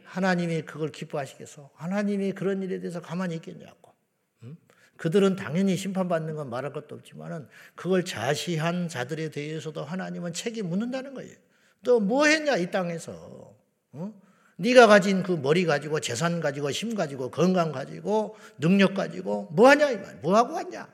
하나님이 0.04 0.64
그걸 0.64 0.92
기뻐하시겠어? 0.92 1.72
하나님이 1.76 2.34
그런 2.34 2.62
일에 2.62 2.80
대해서 2.80 3.02
가만히 3.02 3.36
있겠냐고. 3.36 3.83
그들은 5.04 5.36
당연히 5.36 5.76
심판받는 5.76 6.36
건 6.36 6.50
말할 6.50 6.72
것도 6.72 6.96
없지만은 6.96 7.50
그걸 7.76 8.06
자시한 8.06 8.88
자들에 8.88 9.32
대해서도 9.32 9.84
하나님은 9.84 10.32
책임 10.32 10.70
묻는다는 10.70 11.14
거예요. 11.14 11.36
또 11.84 12.00
뭐 12.00 12.26
했냐 12.26 12.56
이 12.56 12.72
땅에서? 12.72 13.54
어? 13.92 14.14
네가 14.56 14.88
가진 14.88 15.22
그 15.22 15.34
머리 15.34 15.66
가지고 15.66 16.00
재산 16.00 16.40
가지고 16.40 16.72
힘 16.72 16.96
가지고 16.96 17.32
건강 17.32 17.74
가지고 17.74 18.38
능력 18.58 18.94
가지고 18.94 19.50
뭐 19.52 19.68
하냐 19.68 19.92
이 19.92 19.98
말. 19.98 20.16
뭐 20.22 20.38
하고 20.38 20.54
왔냐? 20.54 20.88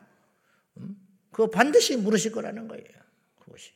그거 1.30 1.52
반드시 1.52 1.96
물으실 1.96 2.32
거라는 2.32 2.68
거예요. 2.68 2.84
그것이. 3.38 3.74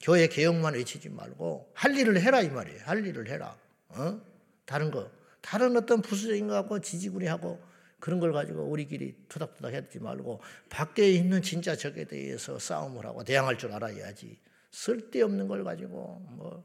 교회 0.00 0.28
개혁만 0.28 0.74
외치지 0.74 1.08
말고 1.08 1.72
할 1.74 1.96
일을 1.96 2.20
해라 2.20 2.40
이 2.40 2.50
말이에요. 2.50 2.82
할 2.84 3.04
일을 3.04 3.28
해라. 3.28 3.56
어? 3.88 4.20
다른 4.64 4.92
거. 4.92 5.10
다른 5.40 5.76
어떤 5.76 6.02
부수적인 6.02 6.46
거 6.46 6.54
하고 6.54 6.78
지지구리하고 6.78 7.73
그런 8.04 8.20
걸 8.20 8.34
가지고 8.34 8.64
우리끼리 8.64 9.16
투닥투닥 9.30 9.72
하지 9.72 9.98
말고 9.98 10.42
밖에 10.68 11.10
있는 11.10 11.40
진짜 11.40 11.74
적에 11.74 12.04
대해서 12.04 12.58
싸움을 12.58 13.06
하고 13.06 13.24
대항할 13.24 13.56
줄 13.56 13.72
알아야지. 13.72 14.38
쓸데없는 14.72 15.48
걸 15.48 15.64
가지고 15.64 16.20
뭐 16.32 16.62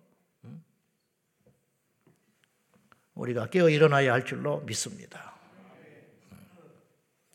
우리가 3.13 3.49
깨어 3.49 3.69
일어나야 3.69 4.11
할 4.11 4.25
줄로 4.25 4.59
믿습니다. 4.65 5.39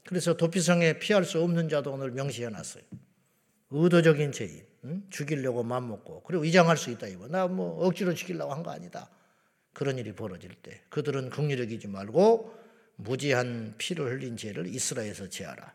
그래서 0.06 0.36
도피성에 0.36 0.98
피할 0.98 1.24
수 1.24 1.40
없는 1.42 1.70
자도 1.70 1.90
오늘 1.94 2.10
명시해 2.10 2.50
놨어요. 2.50 2.84
의도적인 3.70 4.32
죄인, 4.32 4.66
응? 4.84 5.06
죽이려고 5.08 5.62
맘먹고 5.62 6.24
그리고 6.24 6.42
위장할 6.42 6.76
수 6.76 6.90
있다 6.90 7.06
이거. 7.06 7.26
나 7.26 7.48
뭐 7.48 7.86
억지로 7.86 8.12
죽이려고 8.12 8.52
한 8.52 8.62
거 8.62 8.70
아니다. 8.70 9.08
그런 9.72 9.96
일이 9.96 10.12
벌어질 10.14 10.54
때 10.56 10.82
그들은 10.90 11.30
긍휼여기지 11.30 11.88
말고 11.88 12.63
무지한 12.96 13.74
피를 13.78 14.12
흘린 14.12 14.36
죄를 14.36 14.66
이스라엘에서 14.66 15.28
제하라. 15.28 15.74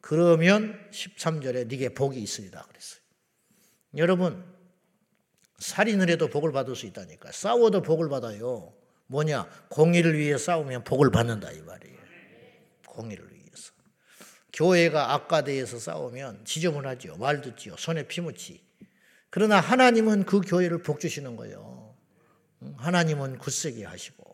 그러면 0.00 0.78
13절에 0.92 1.66
네게 1.66 1.94
복이 1.94 2.20
있으리다 2.20 2.64
그랬어요. 2.64 3.00
여러분 3.96 4.44
살인을 5.58 6.08
해도 6.08 6.28
복을 6.28 6.52
받을 6.52 6.74
수 6.74 6.86
있다니까. 6.86 7.32
싸워도 7.32 7.82
복을 7.82 8.08
받아요. 8.08 8.74
뭐냐? 9.06 9.48
공의를 9.68 10.16
위해 10.18 10.38
싸우면 10.38 10.84
복을 10.84 11.10
받는다 11.10 11.50
이 11.52 11.60
말이에요. 11.60 11.98
공의를 12.86 13.30
위해서. 13.30 13.72
교회가 14.52 15.14
악과대에서 15.14 15.78
싸우면 15.78 16.44
지저분하지요. 16.44 17.16
말 17.16 17.40
듣지요. 17.40 17.76
손에 17.76 18.06
피 18.06 18.20
묻지. 18.20 18.62
그러나 19.28 19.60
하나님은 19.60 20.24
그 20.24 20.40
교회를 20.40 20.82
복 20.82 21.00
주시는 21.00 21.36
거예요. 21.36 21.94
하나님은 22.76 23.38
굳세게 23.38 23.84
하시고 23.84 24.29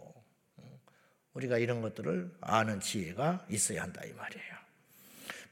우리가 1.36 1.58
이런 1.58 1.82
것들을 1.82 2.30
아는 2.40 2.80
지혜가 2.80 3.46
있어야 3.50 3.82
한다 3.82 4.02
이 4.04 4.12
말이에요. 4.12 4.56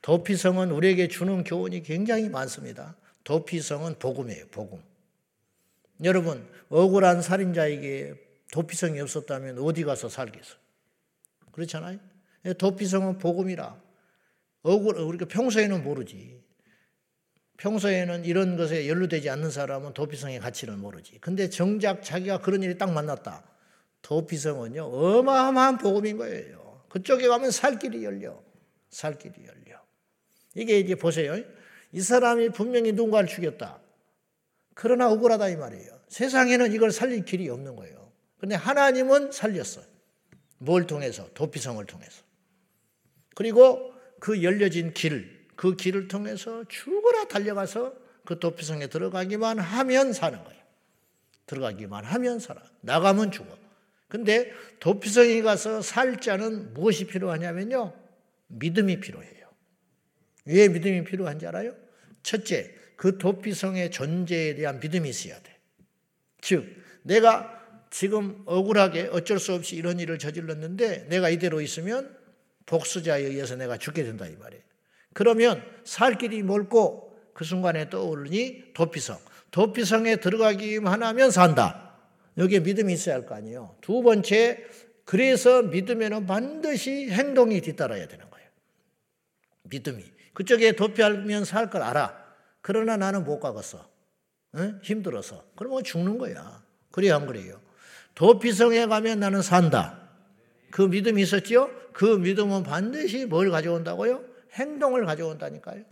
도피성은 0.00 0.70
우리에게 0.70 1.08
주는 1.08 1.44
교훈이 1.44 1.82
굉장히 1.82 2.28
많습니다. 2.28 2.96
도피성은 3.24 3.98
복음이에요, 3.98 4.46
복음. 4.48 4.82
여러분, 6.02 6.46
억울한 6.68 7.22
살인자에게 7.22 8.14
도피성이 8.52 9.00
없었다면 9.00 9.58
어디 9.58 9.84
가서 9.84 10.08
살겠어요? 10.08 10.58
그렇잖아요? 11.52 11.98
예, 12.46 12.52
도피성은 12.52 13.18
복음이라. 13.18 13.80
억울, 14.62 14.96
우리가 14.96 15.26
평소에는 15.26 15.84
모르지. 15.84 16.42
평소에는 17.58 18.24
이런 18.24 18.56
것에 18.56 18.88
연루되지 18.88 19.30
않는 19.30 19.50
사람은 19.50 19.94
도피성의 19.94 20.40
가치를 20.40 20.76
모르지. 20.76 21.18
근데 21.20 21.48
정작 21.48 22.02
자기가 22.02 22.38
그런 22.40 22.62
일이 22.62 22.76
딱 22.76 22.90
만났다. 22.92 23.53
도피성은요, 24.04 24.84
어마어마한 24.84 25.78
복음인 25.78 26.18
거예요. 26.18 26.84
그쪽에 26.90 27.26
가면 27.26 27.50
살 27.50 27.78
길이 27.78 28.04
열려. 28.04 28.40
살 28.90 29.18
길이 29.18 29.34
열려. 29.46 29.80
이게 30.54 30.78
이제 30.78 30.94
보세요. 30.94 31.42
이 31.90 32.00
사람이 32.00 32.50
분명히 32.50 32.92
누군가를 32.92 33.28
죽였다. 33.28 33.80
그러나 34.74 35.10
억울하다 35.10 35.48
이 35.48 35.56
말이에요. 35.56 36.00
세상에는 36.08 36.72
이걸 36.72 36.92
살릴 36.92 37.24
길이 37.24 37.48
없는 37.48 37.76
거예요. 37.76 38.12
근데 38.38 38.54
하나님은 38.54 39.32
살렸어요. 39.32 39.86
뭘 40.58 40.86
통해서? 40.86 41.26
도피성을 41.32 41.84
통해서. 41.86 42.22
그리고 43.34 43.92
그 44.20 44.42
열려진 44.42 44.92
길, 44.92 45.46
그 45.56 45.76
길을 45.76 46.08
통해서 46.08 46.64
죽어라 46.68 47.24
달려가서 47.28 47.94
그 48.26 48.38
도피성에 48.38 48.88
들어가기만 48.88 49.58
하면 49.58 50.12
사는 50.12 50.42
거예요. 50.44 50.62
들어가기만 51.46 52.04
하면 52.04 52.38
살아. 52.38 52.62
나가면 52.82 53.30
죽어. 53.30 53.63
근데 54.08 54.52
도피성에 54.80 55.42
가서 55.42 55.82
살 55.82 56.20
자는 56.20 56.72
무엇이 56.74 57.06
필요하냐면요. 57.06 57.94
믿음이 58.48 59.00
필요해요. 59.00 59.48
왜 60.46 60.68
믿음이 60.68 61.04
필요한지 61.04 61.46
알아요? 61.46 61.74
첫째, 62.22 62.74
그 62.96 63.18
도피성의 63.18 63.90
존재에 63.90 64.54
대한 64.54 64.80
믿음이 64.80 65.08
있어야 65.08 65.38
돼. 65.40 65.56
즉, 66.40 66.66
내가 67.02 67.60
지금 67.90 68.42
억울하게 68.46 69.08
어쩔 69.12 69.38
수 69.38 69.52
없이 69.52 69.76
이런 69.76 70.00
일을 70.00 70.18
저질렀는데 70.18 71.06
내가 71.08 71.30
이대로 71.30 71.60
있으면 71.60 72.16
복수자에 72.66 73.22
의해서 73.22 73.56
내가 73.56 73.76
죽게 73.76 74.04
된다 74.04 74.26
이 74.26 74.36
말이에요. 74.36 74.62
그러면 75.12 75.62
살 75.84 76.18
길이 76.18 76.42
멀고 76.42 77.16
그 77.34 77.44
순간에 77.44 77.88
떠오르니 77.90 78.72
도피성. 78.74 79.18
도피성에 79.50 80.16
들어가기만 80.16 81.02
하면 81.02 81.30
산다. 81.30 81.83
여기에 82.38 82.60
믿음이 82.60 82.92
있어야 82.92 83.16
할 83.16 83.26
거 83.26 83.34
아니에요. 83.34 83.76
두 83.80 84.02
번째, 84.02 84.64
그래서 85.04 85.62
믿으면 85.62 86.26
반드시 86.26 87.10
행동이 87.10 87.60
뒤따라야 87.60 88.08
되는 88.08 88.28
거예요. 88.30 88.48
믿음이. 89.64 90.04
그쪽에 90.32 90.72
도피하면 90.72 91.44
살걸 91.44 91.82
알아. 91.82 92.24
그러나 92.60 92.96
나는 92.96 93.24
못 93.24 93.38
가겠어. 93.40 93.88
응? 94.56 94.80
힘들어서. 94.82 95.44
그러면 95.56 95.84
죽는 95.84 96.18
거야. 96.18 96.64
그래야 96.90 97.16
안 97.16 97.26
그래요. 97.26 97.60
도피성에 98.14 98.86
가면 98.86 99.20
나는 99.20 99.42
산다. 99.42 100.08
그 100.70 100.82
믿음이 100.82 101.22
있었죠? 101.22 101.70
그 101.92 102.04
믿음은 102.04 102.62
반드시 102.62 103.26
뭘 103.26 103.50
가져온다고요? 103.50 104.24
행동을 104.54 105.04
가져온다니까요. 105.04 105.84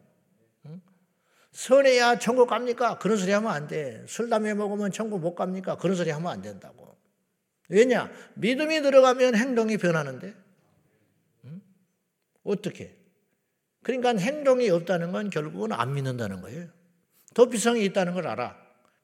응? 1.53 1.59
선해야 1.59 2.19
천국 2.19 2.49
갑니까? 2.49 2.99
그런 2.99 3.17
소리 3.17 3.33
하면 3.33 3.51
안 3.51 3.67
돼. 3.67 4.05
술, 4.09 4.29
담배 4.29 4.53
먹으면 4.55 4.91
천국 4.91 5.21
못 5.21 5.35
갑니까? 5.35 5.77
그런 5.77 5.97
소리 5.97 6.11
하면 6.11 6.31
안 6.31 6.43
된다고. 6.43 6.97
왜냐? 7.69 8.11
믿음이 8.35 8.83
들어가면 8.83 9.35
행동이 9.35 9.77
변하는데. 9.77 10.35
응? 11.45 11.63
어떻게? 12.45 12.97
그러니까 13.83 14.17
행동이 14.17 14.69
없다는 14.71 15.13
건 15.13 15.31
결국은 15.31 15.73
안 15.73 15.95
믿는다는 15.95 16.41
거예요. 16.41 16.69
도피성이 17.35 17.85
있다는 17.87 18.15
걸 18.15 18.27
알아. 18.27 18.57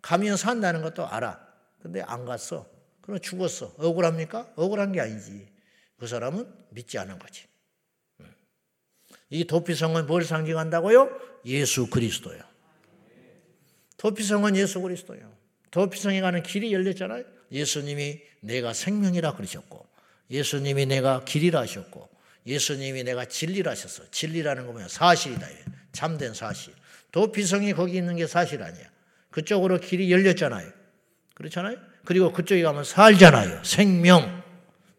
가면 0.02 0.36
산다는 0.36 0.82
것도 0.82 1.06
알아. 1.06 1.46
근데 1.80 2.02
안 2.02 2.24
갔어. 2.24 2.66
그럼 3.00 3.20
죽었어. 3.20 3.74
억울합니까? 3.78 4.52
억울한 4.56 4.92
게 4.92 5.00
아니지. 5.00 5.48
그 5.98 6.06
사람은 6.06 6.46
믿지 6.70 6.98
않은 6.98 7.18
거지. 7.18 7.46
음. 8.20 8.32
이 9.30 9.46
도피성은 9.46 10.06
뭘 10.06 10.24
상징한다고요? 10.24 11.08
예수 11.48 11.88
그리스도요. 11.88 12.40
도피성은 13.96 14.54
예수 14.56 14.80
그리스도요. 14.80 15.32
도피성에 15.70 16.20
가는 16.20 16.42
길이 16.42 16.72
열렸잖아요. 16.72 17.24
예수님이 17.50 18.20
내가 18.40 18.72
생명이라 18.72 19.34
그러셨고, 19.34 19.86
예수님이 20.30 20.86
내가 20.86 21.24
길이라 21.24 21.60
하셨고, 21.60 22.08
예수님이 22.46 23.02
내가 23.04 23.24
진리라 23.24 23.72
하셨어. 23.72 24.04
진리라는 24.10 24.66
거 24.66 24.72
뭐야? 24.72 24.88
사실이다. 24.88 25.46
참된 25.92 26.34
사실. 26.34 26.72
도피성이 27.10 27.72
거기 27.72 27.96
있는 27.96 28.16
게 28.16 28.26
사실 28.26 28.62
아니야. 28.62 28.84
그쪽으로 29.30 29.80
길이 29.80 30.10
열렸잖아요. 30.12 30.70
그렇잖아요? 31.34 31.76
그리고 32.04 32.32
그쪽에 32.32 32.62
가면 32.62 32.84
살잖아요. 32.84 33.64
생명. 33.64 34.42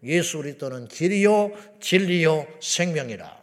예수 0.03 0.37
그리스도는 0.37 0.87
길이요, 0.87 1.51
진리요, 1.81 2.47
생명이라. 2.61 3.39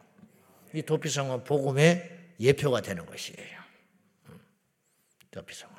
이 0.75 0.83
도피성은 0.83 1.45
복음의 1.45 2.16
예표가 2.41 2.81
되는 2.83 3.07
것이에요. 3.07 3.61
음, 4.29 4.41
도피성은. 5.31 5.75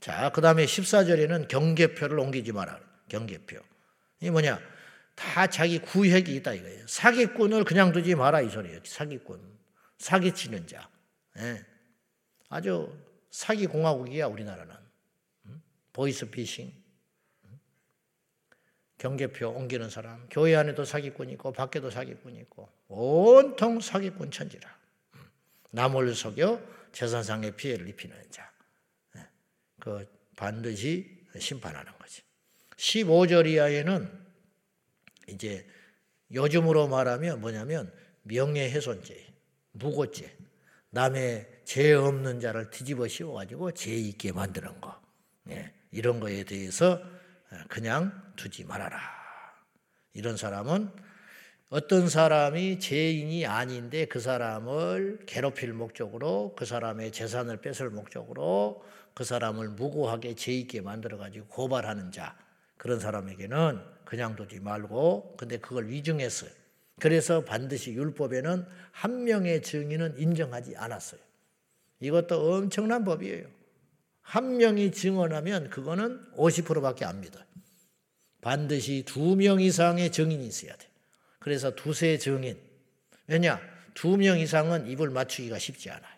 자, 0.00 0.30
그 0.30 0.40
다음에 0.40 0.64
14절에는 0.64 1.48
경계표를 1.48 2.18
옮기지 2.18 2.52
마라. 2.52 2.80
경계표. 3.08 3.58
이 4.20 4.30
뭐냐? 4.30 4.60
다 5.14 5.46
자기 5.46 5.78
구획이 5.78 6.34
있다 6.36 6.52
이거예요. 6.54 6.86
사기꾼을 6.86 7.64
그냥 7.64 7.90
두지 7.92 8.14
마라 8.14 8.42
이 8.42 8.50
소리예요. 8.50 8.80
사기꾼. 8.84 9.40
사기치는 9.98 10.66
자. 10.66 10.88
예. 11.38 11.64
아주 12.48 12.96
사기 13.30 13.66
공화국이야 13.66 14.26
우리나라는. 14.26 14.74
음? 15.46 15.62
보이스 15.92 16.30
피싱. 16.30 16.72
음? 17.44 17.60
경계표 18.98 19.48
옮기는 19.48 19.88
사람. 19.88 20.28
교회 20.30 20.54
안에도 20.54 20.84
사기꾼 20.84 21.30
있고 21.30 21.52
밖에도 21.52 21.90
사기꾼 21.90 22.36
있고 22.36 22.70
온통 22.88 23.80
사기꾼 23.80 24.30
천지라. 24.30 24.76
음? 25.76 25.82
남을 25.82 26.14
속여 26.14 26.60
재산상의 26.92 27.56
피해를 27.56 27.88
입히는 27.88 28.16
자. 28.30 28.50
예. 29.16 29.26
그 29.78 30.06
반드시 30.34 31.26
심판하는 31.38 31.92
거지. 31.98 32.22
15절 32.76 33.46
이하에는 33.46 34.26
이제 35.28 35.66
요즘으로 36.32 36.88
말하면 36.88 37.40
뭐냐면 37.40 37.92
명예훼손죄, 38.22 39.34
무고죄, 39.72 40.36
남의 40.90 41.62
죄 41.64 41.92
없는 41.92 42.40
자를 42.40 42.70
뒤집어 42.70 43.06
씌워가지고 43.06 43.72
죄 43.72 43.92
있게 43.94 44.32
만드는 44.32 44.80
거, 44.80 45.00
예, 45.50 45.72
이런 45.90 46.20
거에 46.20 46.44
대해서 46.44 47.02
그냥 47.68 48.32
두지 48.36 48.64
말아라. 48.64 48.98
이런 50.14 50.36
사람은 50.36 50.90
어떤 51.68 52.08
사람이 52.08 52.78
죄인이 52.78 53.44
아닌데 53.46 54.04
그 54.04 54.20
사람을 54.20 55.24
괴롭힐 55.26 55.72
목적으로 55.72 56.54
그 56.56 56.64
사람의 56.64 57.10
재산을 57.10 57.60
뺏을 57.60 57.90
목적으로 57.90 58.84
그 59.14 59.24
사람을 59.24 59.70
무고하게 59.70 60.34
죄 60.36 60.52
있게 60.52 60.80
만들어 60.80 61.18
가지고 61.18 61.46
고발하는 61.48 62.12
자 62.12 62.36
그런 62.76 63.00
사람에게는 63.00 63.80
그냥 64.04 64.36
두지 64.36 64.60
말고 64.60 65.34
근데 65.36 65.58
그걸 65.58 65.88
위증했어요. 65.88 66.50
그래서 67.00 67.44
반드시 67.44 67.92
율법에는 67.94 68.64
한 68.92 69.24
명의 69.24 69.60
증인은 69.60 70.18
인정하지 70.18 70.76
않았어요. 70.76 71.20
이것도 71.98 72.54
엄청난 72.54 73.04
법이에요. 73.04 73.48
한 74.20 74.56
명이 74.56 74.92
증언하면 74.92 75.70
그거는 75.70 76.20
50%밖에 76.34 77.04
안 77.04 77.20
믿어요. 77.20 77.44
반드시 78.40 79.02
두 79.04 79.34
명 79.34 79.60
이상의 79.60 80.12
증인이 80.12 80.46
있어야 80.46 80.76
돼. 80.76 80.86
그래서 81.46 81.70
두세 81.76 82.18
증인. 82.18 82.58
왜냐? 83.28 83.60
두 83.94 84.16
명 84.16 84.36
이상은 84.36 84.88
입을 84.88 85.10
맞추기가 85.10 85.60
쉽지 85.60 85.90
않아요. 85.90 86.16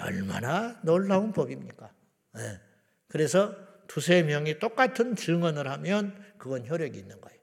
얼마나 0.00 0.80
놀라운 0.82 1.32
법입니까? 1.32 1.88
네. 2.34 2.60
그래서 3.06 3.54
두세 3.86 4.24
명이 4.24 4.58
똑같은 4.58 5.14
증언을 5.14 5.68
하면 5.70 6.20
그건 6.36 6.66
효력이 6.68 6.98
있는 6.98 7.20
거예요. 7.20 7.38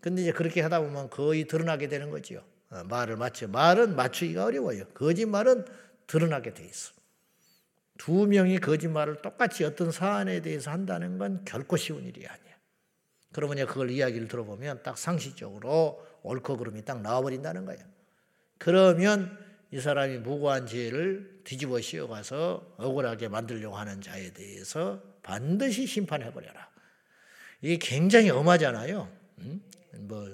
근데 0.00 0.22
이제 0.22 0.32
그렇게 0.32 0.62
하다 0.62 0.80
보면 0.80 1.10
거의 1.10 1.44
드러나게 1.46 1.88
되는 1.88 2.08
거지요. 2.08 2.42
어, 2.70 2.84
말을 2.84 3.16
맞춰. 3.18 3.46
말은 3.46 3.94
맞추기가 3.94 4.46
어려워요. 4.46 4.86
거짓말은 4.94 5.66
드러나게 6.06 6.54
돼 6.54 6.64
있어. 6.64 6.94
두 7.98 8.26
명이 8.26 8.60
거짓말을 8.60 9.20
똑같이 9.20 9.62
어떤 9.62 9.92
사안에 9.92 10.40
대해서 10.40 10.70
한다는 10.70 11.18
건 11.18 11.44
결코 11.44 11.76
쉬운 11.76 12.02
일이 12.06 12.26
아니야. 12.26 12.54
그러면 13.32 13.66
그걸 13.66 13.90
이야기를 13.90 14.28
들어보면 14.28 14.84
딱 14.84 14.96
상식적으로 14.96 16.13
옳고 16.24 16.56
그름이 16.56 16.84
딱 16.84 17.00
나와버린다는 17.02 17.64
거예요. 17.66 17.84
그러면 18.58 19.38
이 19.70 19.80
사람이 19.80 20.18
무고한 20.18 20.66
죄를 20.66 21.40
뒤집어 21.44 21.80
씌워가서 21.80 22.74
억울하게 22.78 23.28
만들려고 23.28 23.76
하는 23.76 24.00
자에 24.00 24.32
대해서 24.32 25.02
반드시 25.22 25.86
심판해버려라. 25.86 26.68
이게 27.60 27.78
굉장히 27.78 28.30
엄하잖아요. 28.30 29.08
음? 29.38 29.62
뭐 30.00 30.26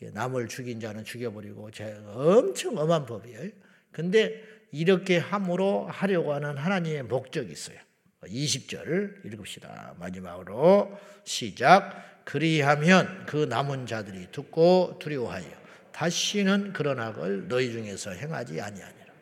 남을 0.00 0.48
죽인 0.48 0.80
자는 0.80 1.04
죽여버리고 1.04 1.70
엄청 2.14 2.76
엄한 2.76 3.06
법이에요. 3.06 3.50
근데 3.92 4.42
이렇게 4.72 5.18
함으로 5.18 5.86
하려고 5.86 6.32
하는 6.32 6.56
하나님의 6.56 7.04
목적이 7.04 7.52
있어요. 7.52 7.78
20절 8.26 9.24
읽읍시다. 9.24 9.96
마지막으로 9.98 10.98
시작. 11.24 12.24
그리하면 12.24 13.26
그 13.26 13.44
남은 13.44 13.86
자들이 13.86 14.28
듣고 14.30 14.98
두려워하여 15.00 15.46
다시는 15.92 16.72
그런 16.72 17.00
악을 17.00 17.48
너희 17.48 17.72
중에서 17.72 18.12
행하지 18.12 18.60
아니하니라. 18.60 19.12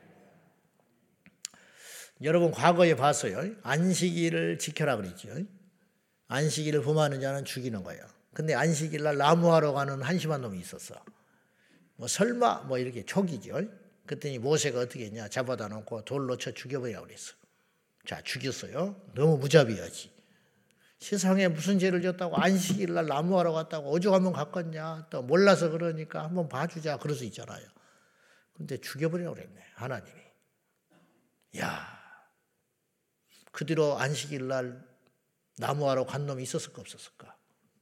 여러분 2.22 2.50
과거에 2.50 2.94
봤어요. 2.96 3.54
안식일을 3.62 4.58
지켜라 4.58 4.96
그랬죠. 4.96 5.28
안식일을 6.28 6.82
범하는 6.82 7.20
자는 7.20 7.44
죽이는 7.44 7.82
거예요. 7.82 8.06
근데 8.34 8.54
안식일 8.54 9.02
날 9.02 9.16
나무하러 9.16 9.72
가는 9.72 10.02
한심한 10.02 10.42
놈이 10.42 10.58
있었어. 10.58 10.94
뭐 11.96 12.06
설마 12.06 12.64
뭐 12.64 12.78
이렇게 12.78 13.04
촉이죠. 13.04 13.62
그랬더니 14.06 14.38
모세가 14.38 14.80
어떻게 14.80 15.06
했냐. 15.06 15.28
잡아다 15.28 15.68
놓고 15.68 16.04
돌로 16.04 16.36
쳐 16.36 16.52
죽여버려 16.52 17.02
그랬어. 17.02 17.34
자 18.06 18.20
죽였어요. 18.22 18.96
너무 19.14 19.38
무자비하지. 19.38 20.10
세상에 20.98 21.48
무슨 21.48 21.78
죄를 21.78 22.02
졌다고 22.02 22.36
안식일 22.36 22.92
날 22.92 23.06
나무하러 23.06 23.52
갔다고 23.52 23.90
오죽하면 23.90 24.32
갔겠냐. 24.32 25.08
또 25.10 25.22
몰라서 25.22 25.70
그러니까 25.70 26.24
한번 26.24 26.48
봐주자. 26.48 26.98
그럴 26.98 27.16
수 27.16 27.24
있잖아요. 27.24 27.66
근데 28.52 28.76
죽여버리라고 28.78 29.34
그랬네. 29.34 29.60
하나님이. 29.74 30.20
야, 31.58 32.00
그 33.50 33.64
뒤로 33.64 33.98
안식일 33.98 34.46
날 34.48 34.86
나무하러 35.56 36.04
간 36.04 36.26
놈이 36.26 36.42
있었을까 36.42 36.80
없었을까? 36.82 37.36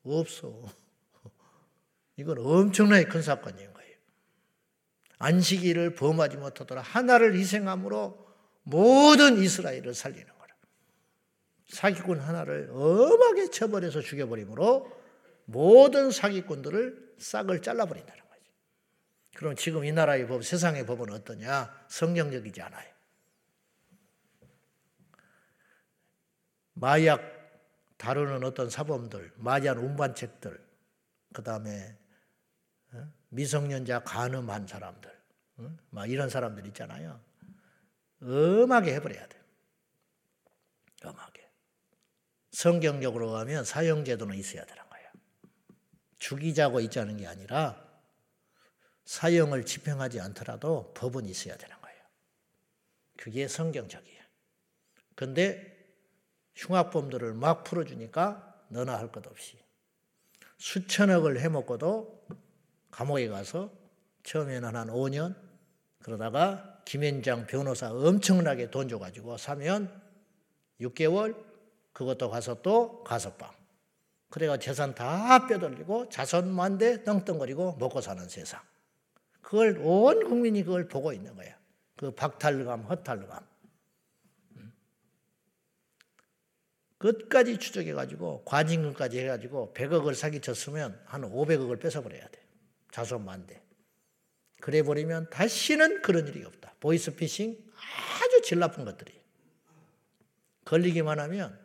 없어. 0.05 0.63
이건 2.17 2.39
엄청나게 2.39 3.05
큰 3.05 3.21
사건인 3.21 3.73
거예요. 3.73 3.97
안식일을 5.19 5.97
범하지 5.97 6.37
못하더라 6.37 6.83
하나를 6.83 7.35
희생함으로 7.37 8.28
모든 8.69 9.39
이스라엘을 9.39 9.95
살리는 9.95 10.27
거라. 10.27 10.55
사기꾼 11.69 12.21
하나를 12.21 12.71
엄하게 12.71 13.51
쳐버려서 13.51 14.03
죽여버림으로 14.03 14.93
모든 15.47 16.11
사기꾼들을 16.11 17.15
싹을 17.19 17.63
잘라버린다는 17.63 18.23
거지. 18.29 18.43
그럼 19.35 19.57
지금 19.57 19.85
이 19.85 19.93
나라의 19.93 20.27
법, 20.27 20.45
세상의 20.45 20.85
법은 20.85 21.11
어떠냐? 21.11 21.87
성경적이지 21.89 22.61
않아요. 22.61 22.93
마약 26.75 27.23
다루는 27.97 28.45
어떤 28.45 28.69
사범들, 28.71 29.33
마약 29.37 29.79
운반책들, 29.79 30.65
그 31.33 31.43
다음에 31.43 31.99
어? 32.93 33.11
미성년자 33.31 34.05
간음한 34.05 34.67
사람들, 34.67 35.11
어? 35.57 35.77
막 35.91 36.09
이런 36.09 36.29
사람들 36.29 36.67
있잖아요. 36.67 37.28
엄하게 38.21 38.95
해버려야 38.95 39.27
돼요. 39.27 39.43
엄하게. 41.05 41.49
성경적으로 42.51 43.31
가면 43.33 43.65
사형제도는 43.65 44.37
있어야 44.37 44.65
되는 44.65 44.83
거예요. 44.89 45.09
죽이자고 46.19 46.81
있자는 46.81 47.17
게 47.19 47.27
아니라 47.27 47.87
사형을 49.05 49.65
집행하지 49.65 50.21
않더라도 50.21 50.93
법은 50.95 51.27
있어야 51.27 51.57
되는 51.57 51.81
거예요. 51.81 52.03
그게 53.17 53.49
성경적이에요. 53.49 54.23
근데 55.15 55.77
흉악범들을 56.57 57.35
막 57.35 57.65
풀어주니까 57.65 58.67
너나 58.69 58.99
할 58.99 59.11
것 59.11 59.27
없이 59.27 59.59
수천억을 60.59 61.41
해먹고도 61.41 62.27
감옥에 62.91 63.29
가서 63.29 63.73
처음에는 64.25 64.75
한 64.75 64.89
5년 64.89 65.37
그러다가 66.01 66.78
김현장 66.89 67.47
변호사 67.47 67.91
엄청나게 67.91 68.71
돈 68.71 68.89
줘가지고 68.89 69.37
사면 69.37 69.93
6개월 70.81 71.37
그것도 71.93 72.31
가서 72.31 72.63
또 72.63 73.05
가석방 73.05 73.51
그래가 74.31 74.57
재산 74.57 74.95
다 74.95 75.47
빼돌리고 75.47 76.09
자손만대 76.09 77.05
떵떵거리고 77.05 77.77
먹고 77.77 78.01
사는 78.01 78.27
세상 78.31 78.63
그걸 79.43 79.79
온 79.83 80.27
국민이 80.27 80.63
그걸 80.63 80.89
보고 80.89 81.13
있는 81.13 81.37
거야 81.37 81.59
그 81.95 82.11
박탈감 82.11 82.85
허탈감 82.85 83.47
끝까지 86.97 87.59
추적해가지고 87.59 88.45
과징금까지 88.47 89.21
해가지고 89.21 89.75
100억을 89.77 90.15
사기쳤으면 90.15 90.99
한 91.05 91.23
500억을 91.23 91.81
뺏어버려야 91.81 92.27
돼. 92.29 92.43
자손만대. 92.91 93.68
그래 94.61 94.83
버리면 94.83 95.31
다시는 95.31 96.03
그런 96.03 96.27
일이 96.29 96.45
없다. 96.45 96.75
보이스피싱 96.81 97.57
아주 98.23 98.43
질 98.43 98.59
나쁜 98.59 98.85
것들이. 98.85 99.19
걸리기만 100.65 101.19
하면 101.21 101.59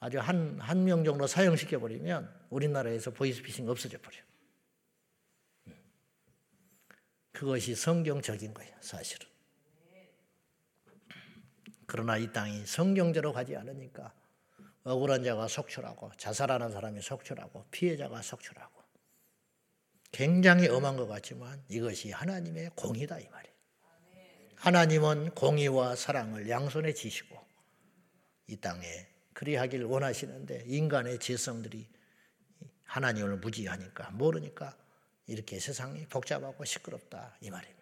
아주 0.00 0.18
한, 0.20 0.58
한 0.60 0.84
명 0.84 1.02
정도 1.04 1.26
사형시켜 1.26 1.80
버리면 1.80 2.32
우리나라에서 2.50 3.10
보이스피싱 3.10 3.68
없어져 3.68 3.98
버려. 4.00 4.16
그것이 7.32 7.74
성경적인 7.74 8.54
거예요, 8.54 8.76
사실은. 8.80 9.26
그러나 11.86 12.16
이 12.18 12.30
땅이 12.32 12.66
성경대로 12.66 13.32
가지 13.32 13.56
않으니까 13.56 14.12
억울한 14.84 15.24
자가 15.24 15.48
속출하고 15.48 16.12
자살하는 16.16 16.70
사람이 16.70 17.00
속출하고 17.00 17.66
피해자가 17.70 18.22
속출하고 18.22 18.77
굉장히 20.10 20.68
엄한 20.68 20.96
것 20.96 21.06
같지만 21.06 21.62
이것이 21.68 22.10
하나님의 22.10 22.70
공이다 22.74 23.18
이 23.18 23.28
말이에요. 23.28 23.54
하나님은 24.56 25.30
공의와 25.34 25.94
사랑을 25.96 26.48
양손에 26.48 26.92
지시고 26.94 27.38
이 28.48 28.56
땅에 28.56 29.06
그리하길 29.34 29.84
원하시는데 29.84 30.64
인간의 30.66 31.18
지성들이 31.20 31.88
하나님을 32.84 33.36
무지하니까 33.36 34.10
모르니까 34.10 34.76
이렇게 35.26 35.60
세상이 35.60 36.06
복잡하고 36.06 36.64
시끄럽다 36.64 37.36
이 37.40 37.50
말입니다. 37.50 37.78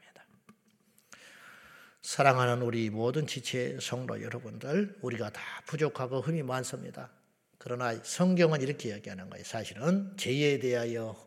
사랑하는 2.03 2.63
우리 2.63 2.89
모든 2.89 3.27
지체 3.27 3.79
성도 3.81 4.23
여러분들, 4.23 4.97
우리가 5.01 5.31
다 5.31 5.41
부족하고 5.67 6.21
흠이 6.21 6.43
많습니다. 6.45 7.11
그러나 7.59 7.95
성경은 8.01 8.61
이렇게 8.61 8.91
이야기하는 8.91 9.29
거예요. 9.29 9.45
사실은 9.45 10.17
죄에 10.17 10.61
대하여 10.61 11.26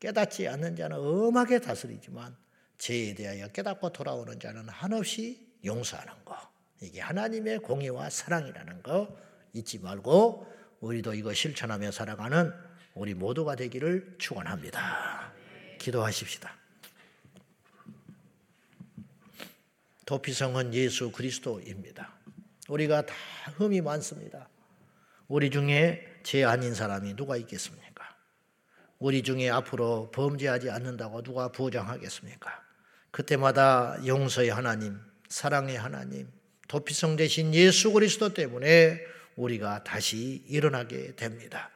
깨닫지 0.00 0.48
않는 0.48 0.76
자는 0.76 0.96
엄하게 0.96 1.60
다스리지만 1.60 2.36
죄에 2.78 3.14
대하여 3.14 3.48
깨닫고 3.48 3.92
돌아오는 3.92 4.40
자는 4.40 4.68
한없이 4.68 5.46
용서하는 5.64 6.24
거. 6.24 6.36
이게 6.80 7.00
하나님의 7.00 7.58
공의와 7.58 8.08
사랑이라는 8.08 8.82
거 8.82 9.14
잊지 9.52 9.78
말고 9.80 10.50
우리도 10.80 11.12
이거 11.12 11.34
실천하며 11.34 11.90
살아가는 11.90 12.52
우리 12.94 13.12
모두가 13.12 13.54
되기를 13.54 14.16
축원합니다. 14.18 15.32
기도하십시다. 15.78 16.56
도피성은 20.06 20.74
예수 20.74 21.12
그리스도입니다. 21.12 22.14
우리가 22.68 23.04
다 23.04 23.14
흠이 23.56 23.82
많습니다. 23.82 24.48
우리 25.28 25.50
중에 25.50 26.04
죄 26.22 26.44
아닌 26.44 26.74
사람이 26.74 27.14
누가 27.14 27.36
있겠습니까? 27.36 27.89
우리 29.00 29.22
중에 29.22 29.48
앞으로 29.48 30.10
범죄하지 30.12 30.70
않는다고 30.70 31.22
누가 31.22 31.48
보장하겠습니까? 31.48 32.62
그때마다 33.10 33.96
용서의 34.06 34.50
하나님, 34.50 35.00
사랑의 35.28 35.76
하나님, 35.76 36.28
도피성 36.68 37.16
대신 37.16 37.54
예수 37.54 37.92
그리스도 37.92 38.34
때문에 38.34 39.00
우리가 39.36 39.84
다시 39.84 40.44
일어나게 40.46 41.16
됩니다. 41.16 41.70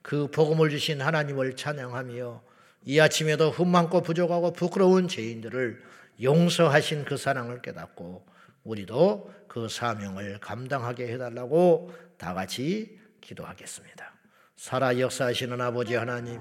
그 0.00 0.28
복음을 0.28 0.70
주신 0.70 1.02
하나님을 1.02 1.54
찬양하며 1.54 2.42
이 2.86 2.98
아침에도 2.98 3.50
흠 3.50 3.68
많고 3.68 4.00
부족하고 4.00 4.54
부끄러운 4.54 5.06
죄인들을 5.06 5.82
용서하신 6.22 7.04
그 7.04 7.18
사랑을 7.18 7.60
깨닫고 7.60 8.26
우리도 8.64 9.30
그 9.48 9.68
사명을 9.68 10.40
감당하게 10.40 11.12
해달라고 11.12 11.92
다 12.16 12.32
같이 12.32 12.98
기도하겠습니다. 13.20 14.19
살아 14.60 14.98
역사하시는 14.98 15.58
아버지 15.58 15.94
하나님, 15.94 16.38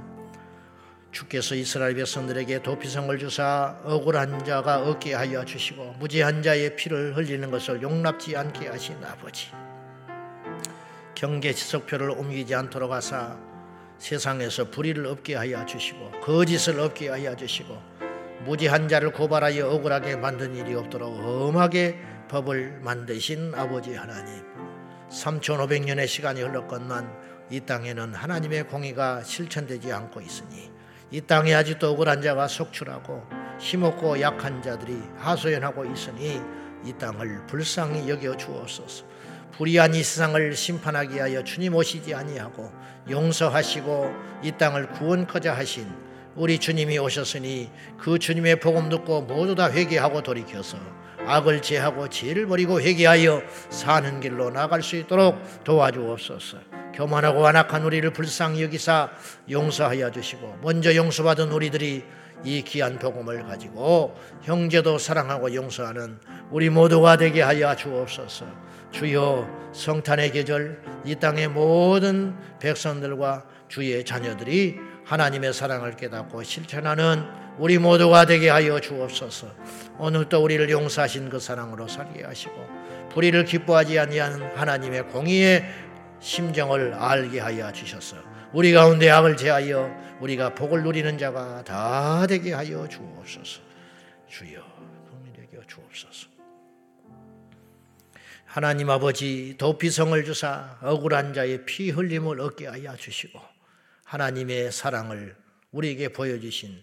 주께서 1.09 1.55
이스라엘 1.55 1.95
백성들에게 1.95 2.61
도피성을 2.63 3.17
주사 3.17 3.79
억울한 3.85 4.43
자가 4.43 4.81
얻게 4.81 5.13
하여 5.13 5.45
주시고 5.45 5.95
무지한 5.99 6.43
자의 6.43 6.75
피를 6.75 7.15
흘리는 7.15 7.49
것을 7.49 7.81
용납지 7.81 8.35
않게 8.35 8.67
하신 8.67 9.01
아버지. 9.05 9.47
경계 11.15 11.53
지석표를 11.53 12.09
옮기지 12.09 12.53
않도록 12.55 12.91
하사 12.91 13.37
세상에서 13.99 14.69
불의를 14.69 15.05
없게 15.05 15.35
하여 15.35 15.65
주시고 15.65 16.19
거짓을 16.19 16.77
없게 16.81 17.07
하여 17.07 17.33
주시고 17.37 17.73
무지한 18.43 18.89
자를 18.89 19.13
고발하여 19.13 19.65
억울하게 19.69 20.17
만든 20.17 20.57
일이 20.57 20.75
없도록 20.75 21.23
엄하게 21.23 21.97
법을 22.27 22.81
만드신 22.81 23.55
아버지 23.55 23.95
하나님 23.95 24.43
3500년의 25.09 26.05
시간이 26.05 26.41
흘렀건만 26.41 27.29
이 27.49 27.59
땅에는 27.61 28.13
하나님의 28.13 28.67
공의가 28.67 29.23
실천되지 29.23 29.91
않고 29.91 30.21
있으니 30.21 30.71
이 31.11 31.21
땅에 31.21 31.53
아직도 31.55 31.91
억울한 31.91 32.21
자가 32.21 32.47
속출하고 32.47 33.23
힘없고 33.59 34.21
약한 34.21 34.61
자들이 34.61 35.01
하소연하고 35.17 35.85
있으니 35.85 36.39
이 36.85 36.93
땅을 36.93 37.47
불쌍히 37.47 38.07
여겨 38.09 38.37
주옵소서. 38.37 39.05
불의한 39.51 39.93
이 39.95 40.03
세상을 40.03 40.55
심판하기 40.55 41.15
위하여 41.15 41.43
주님 41.43 41.75
오시지 41.75 42.13
아니하고 42.13 42.71
용서하시고 43.09 44.13
이 44.43 44.51
땅을 44.53 44.91
구원커자 44.91 45.53
하신 45.53 45.87
우리 46.39 46.57
주님이 46.57 46.97
오셨으니 46.99 47.69
그 47.97 48.17
주님의 48.17 48.61
복음 48.61 48.87
듣고 48.87 49.23
모두 49.23 49.55
다 49.55 49.69
회개하고 49.69 50.23
돌이켜서 50.23 50.77
악을 51.27 51.61
제하고 51.61 52.07
죄를 52.07 52.47
버리고 52.47 52.79
회개하여 52.79 53.43
사는 53.69 54.21
길로 54.21 54.49
나갈 54.49 54.81
수 54.81 54.95
있도록 54.95 55.37
도와주옵소서. 55.65 56.57
교만하고 56.95 57.41
완악한 57.41 57.83
우리를 57.83 58.09
불쌍히 58.13 58.63
여기사 58.63 59.11
용서하여 59.49 60.11
주시고 60.11 60.59
먼저 60.61 60.95
용서받은 60.95 61.51
우리들이 61.51 62.05
이 62.45 62.61
귀한 62.61 62.97
복음을 62.99 63.43
가지고 63.43 64.15
형제도 64.41 64.97
사랑하고 64.97 65.53
용서하는 65.53 66.19
우리 66.51 66.69
모두가 66.69 67.17
되게 67.17 67.41
하여 67.41 67.75
주옵소서. 67.75 68.45
주여 68.91 69.71
성탄의 69.73 70.31
계절 70.31 70.81
이 71.03 71.15
땅의 71.15 71.49
모든 71.49 72.33
백성들과 72.59 73.43
주의 73.67 74.03
자녀들이 74.03 74.88
하나님의 75.09 75.53
사랑을 75.53 75.95
깨닫고 75.95 76.43
실천하는 76.43 77.25
우리 77.57 77.79
모두가 77.79 78.27
되게 78.27 78.47
하여 78.47 78.79
주옵소서. 78.79 79.51
오늘도 79.97 80.43
우리를 80.43 80.69
용서하신 80.69 81.29
그 81.29 81.39
사랑으로 81.39 81.87
살게 81.87 82.23
하시고 82.23 82.53
불의를 83.09 83.45
기뻐하지 83.45 83.97
아니하는 83.97 84.55
하나님의 84.55 85.07
공의의 85.07 85.65
심정을 86.19 86.93
알게 86.93 87.39
하여 87.39 87.71
주셔서 87.71 88.17
우리 88.53 88.71
가운데 88.71 89.09
악을 89.09 89.35
제하여 89.35 89.89
우리가 90.19 90.53
복을 90.53 90.83
누리는 90.83 91.17
자가 91.17 91.63
다 91.63 92.27
되게 92.27 92.53
하여 92.53 92.87
주옵소서. 92.87 93.61
주여 94.27 94.61
긍휼히 95.09 95.67
주옵소서. 95.67 96.29
하나님 98.45 98.91
아버지 98.91 99.55
도피성을 99.57 100.23
주사 100.23 100.77
억울한 100.83 101.33
자의 101.33 101.65
피 101.65 101.89
흘림을 101.89 102.39
얻게 102.41 102.67
하여 102.67 102.95
주시고 102.95 103.58
하나님의 104.09 104.71
사랑을 104.71 105.35
우리에게 105.71 106.09
보여주신 106.09 106.81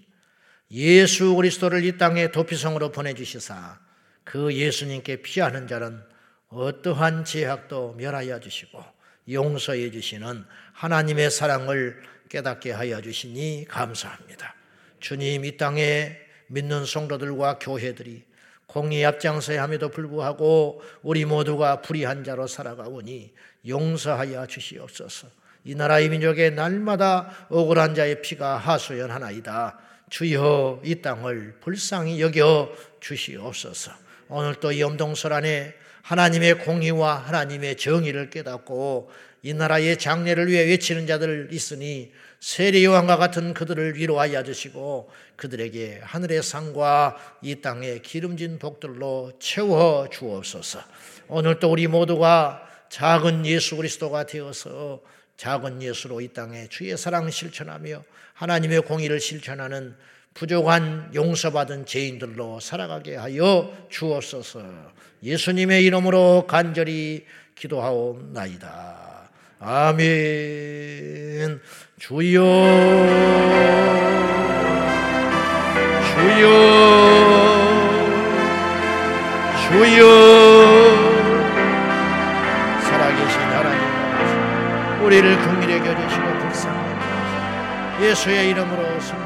예수 0.70 1.34
그리스도를 1.34 1.84
이 1.84 1.98
땅에 1.98 2.30
도피성으로 2.30 2.92
보내주시사 2.92 3.80
그 4.22 4.54
예수님께 4.54 5.22
피하는 5.22 5.66
자는 5.66 6.00
어떠한 6.48 7.24
제약도 7.24 7.94
멸하여 7.94 8.38
주시고 8.38 8.80
용서해 9.28 9.90
주시는 9.90 10.44
하나님의 10.72 11.32
사랑을 11.32 12.00
깨닫게 12.28 12.70
하여 12.70 13.00
주시니 13.00 13.66
감사합니다. 13.68 14.54
주님 15.00 15.44
이 15.44 15.56
땅에 15.56 16.16
믿는 16.46 16.84
성도들과 16.84 17.58
교회들이 17.58 18.24
공의 18.66 19.04
앞장서야 19.04 19.64
함에도 19.64 19.88
불구하고 19.88 20.80
우리 21.02 21.24
모두가 21.24 21.82
불의한 21.82 22.22
자로 22.22 22.46
살아가오니 22.46 23.34
용서하여 23.66 24.46
주시옵소서. 24.46 25.45
이 25.66 25.74
나라의 25.74 26.08
민족의 26.10 26.52
날마다 26.52 27.28
억울한 27.48 27.96
자의 27.96 28.22
피가 28.22 28.56
하소연하나이다. 28.56 29.76
주여 30.08 30.80
이 30.84 31.02
땅을 31.02 31.56
불쌍히 31.60 32.20
여겨 32.20 32.70
주시옵소서. 33.00 33.90
오늘 34.28 34.54
또이 34.54 34.80
엄동설 34.84 35.32
안에 35.32 35.74
하나님의 36.02 36.58
공의와 36.58 37.16
하나님의 37.16 37.78
정의를 37.78 38.30
깨닫고 38.30 39.10
이 39.42 39.54
나라의 39.54 39.98
장례를 39.98 40.46
위해 40.46 40.62
외치는 40.66 41.08
자들 41.08 41.48
있으니 41.50 42.12
세례 42.38 42.84
요한과 42.84 43.16
같은 43.16 43.52
그들을 43.52 43.96
위로하여 43.96 44.44
주시고 44.44 45.10
그들에게 45.34 46.00
하늘의 46.04 46.44
상과 46.44 47.16
이 47.42 47.60
땅의 47.60 48.02
기름진 48.02 48.60
복들로 48.60 49.32
채워 49.40 50.08
주옵소서. 50.10 50.78
오늘 51.26 51.58
또 51.58 51.72
우리 51.72 51.88
모두가 51.88 52.62
작은 52.88 53.44
예수 53.46 53.74
그리스도가 53.74 54.26
되어서 54.26 55.00
작은 55.36 55.82
예수로 55.82 56.20
이 56.20 56.28
땅에 56.28 56.68
주의 56.68 56.96
사랑 56.96 57.30
실천하며 57.30 58.04
하나님의 58.34 58.82
공의를 58.82 59.20
실천하는 59.20 59.96
부족한 60.34 61.12
용서받은 61.14 61.86
죄인들로 61.86 62.60
살아가게 62.60 63.16
하여 63.16 63.72
주옵소서. 63.88 64.62
예수님의 65.22 65.84
이름으로 65.84 66.46
간절히 66.46 67.24
기도하옵나이다. 67.54 69.30
아멘. 69.58 71.60
주여, 71.98 72.42
주여, 76.12 76.46
주여, 79.68 80.45
우리를 85.06 85.38
긍휼히 85.38 85.72
여겨주시고 85.74 86.38
불쌍히 86.40 86.96
예수의 88.00 88.50
이름으로 88.50 88.98
승리하는 88.98 89.25